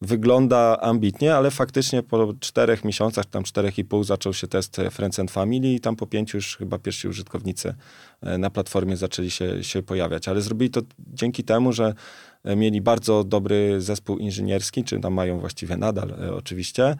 [0.00, 5.18] wygląda ambitnie, ale faktycznie po czterech miesiącach, tam czterech i pół zaczął się test Friends
[5.18, 7.74] and Family i tam po pięciu już chyba pierwsi użytkownicy
[8.22, 10.28] e, na platformie zaczęli się, się pojawiać.
[10.28, 11.94] Ale zrobili to dzięki temu, że
[12.44, 16.96] e, mieli bardzo dobry zespół inżynierski, czy tam mają właściwie nadal e, oczywiście,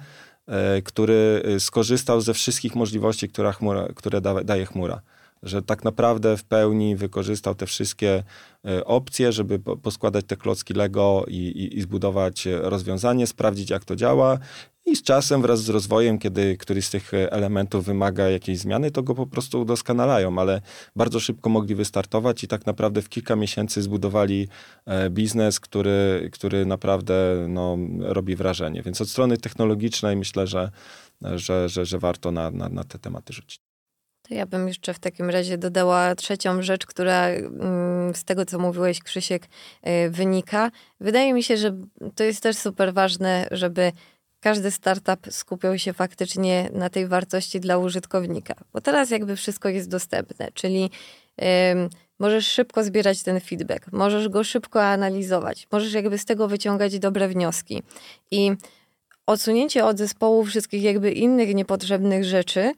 [0.84, 5.00] który skorzystał ze wszystkich możliwości, które, chmura, które da, daje chmura
[5.42, 8.22] że tak naprawdę w pełni wykorzystał te wszystkie
[8.66, 13.96] e, opcje, żeby poskładać te klocki Lego i, i, i zbudować rozwiązanie, sprawdzić jak to
[13.96, 14.38] działa
[14.86, 19.02] i z czasem wraz z rozwojem, kiedy któryś z tych elementów wymaga jakiejś zmiany, to
[19.02, 20.60] go po prostu udoskonalają, ale
[20.96, 24.48] bardzo szybko mogli wystartować i tak naprawdę w kilka miesięcy zbudowali
[24.86, 28.82] e, biznes, który, który naprawdę no, robi wrażenie.
[28.82, 30.70] Więc od strony technologicznej myślę, że,
[31.22, 33.69] że, że, że warto na, na, na te tematy rzucić.
[34.30, 38.58] To ja bym jeszcze w takim razie dodała trzecią rzecz, która mm, z tego, co
[38.58, 40.70] mówiłeś, Krzysiek, y, wynika.
[41.00, 41.76] Wydaje mi się, że
[42.14, 43.92] to jest też super ważne, żeby
[44.40, 48.54] każdy startup skupiał się faktycznie na tej wartości dla użytkownika.
[48.72, 50.90] Bo teraz jakby wszystko jest dostępne, czyli
[52.18, 57.28] możesz szybko zbierać ten feedback, możesz go szybko analizować, możesz jakby z tego wyciągać dobre
[57.28, 57.82] wnioski.
[58.30, 58.52] I
[59.26, 62.72] odsunięcie od zespołu wszystkich jakby innych niepotrzebnych rzeczy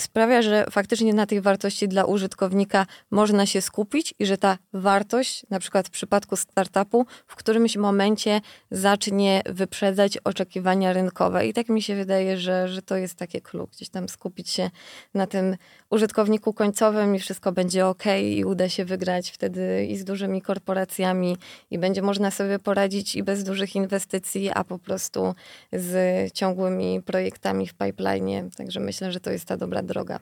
[0.00, 5.46] sprawia, że faktycznie na tej wartości dla użytkownika można się skupić i że ta wartość,
[5.50, 11.46] na przykład w przypadku startupu, w którymś momencie zacznie wyprzedzać oczekiwania rynkowe.
[11.46, 14.70] I tak mi się wydaje, że, że to jest takie klucz, gdzieś tam skupić się
[15.14, 15.56] na tym
[15.90, 21.36] użytkowniku końcowym i wszystko będzie ok i uda się wygrać wtedy i z dużymi korporacjami
[21.70, 25.34] i będzie można sobie poradzić i bez dużych inwestycji, a po prostu
[25.72, 28.50] z ciągłymi projektami w pipeline.
[28.50, 30.20] Także myślę, że to jest ta dobra droga.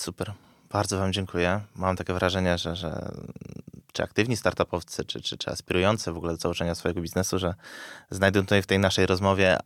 [0.00, 0.32] Super.
[0.70, 1.60] Bardzo Wam dziękuję.
[1.74, 3.12] Mam takie wrażenie, że, że
[3.92, 7.54] czy aktywni startupowcy, czy, czy, czy aspirujący w ogóle do założenia swojego biznesu, że
[8.10, 9.58] znajdą tutaj w tej naszej rozmowie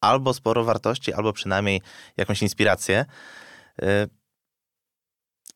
[0.00, 1.82] albo sporo wartości, albo przynajmniej
[2.16, 3.04] jakąś inspirację.
[3.82, 4.08] Y,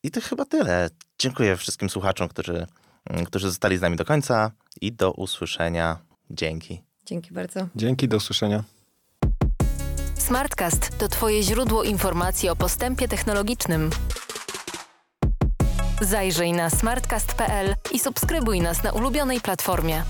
[0.02, 0.90] I to chyba tyle.
[1.18, 2.66] Dziękuję wszystkim słuchaczom, którzy,
[3.26, 5.98] którzy zostali z nami do końca i do usłyszenia.
[6.30, 6.82] Dzięki.
[7.06, 7.68] Dzięki bardzo.
[7.76, 8.64] Dzięki, do usłyszenia.
[10.26, 13.90] Smartcast to Twoje źródło informacji o postępie technologicznym.
[16.00, 20.02] Zajrzyj na smartcast.pl i subskrybuj nas na ulubionej platformie.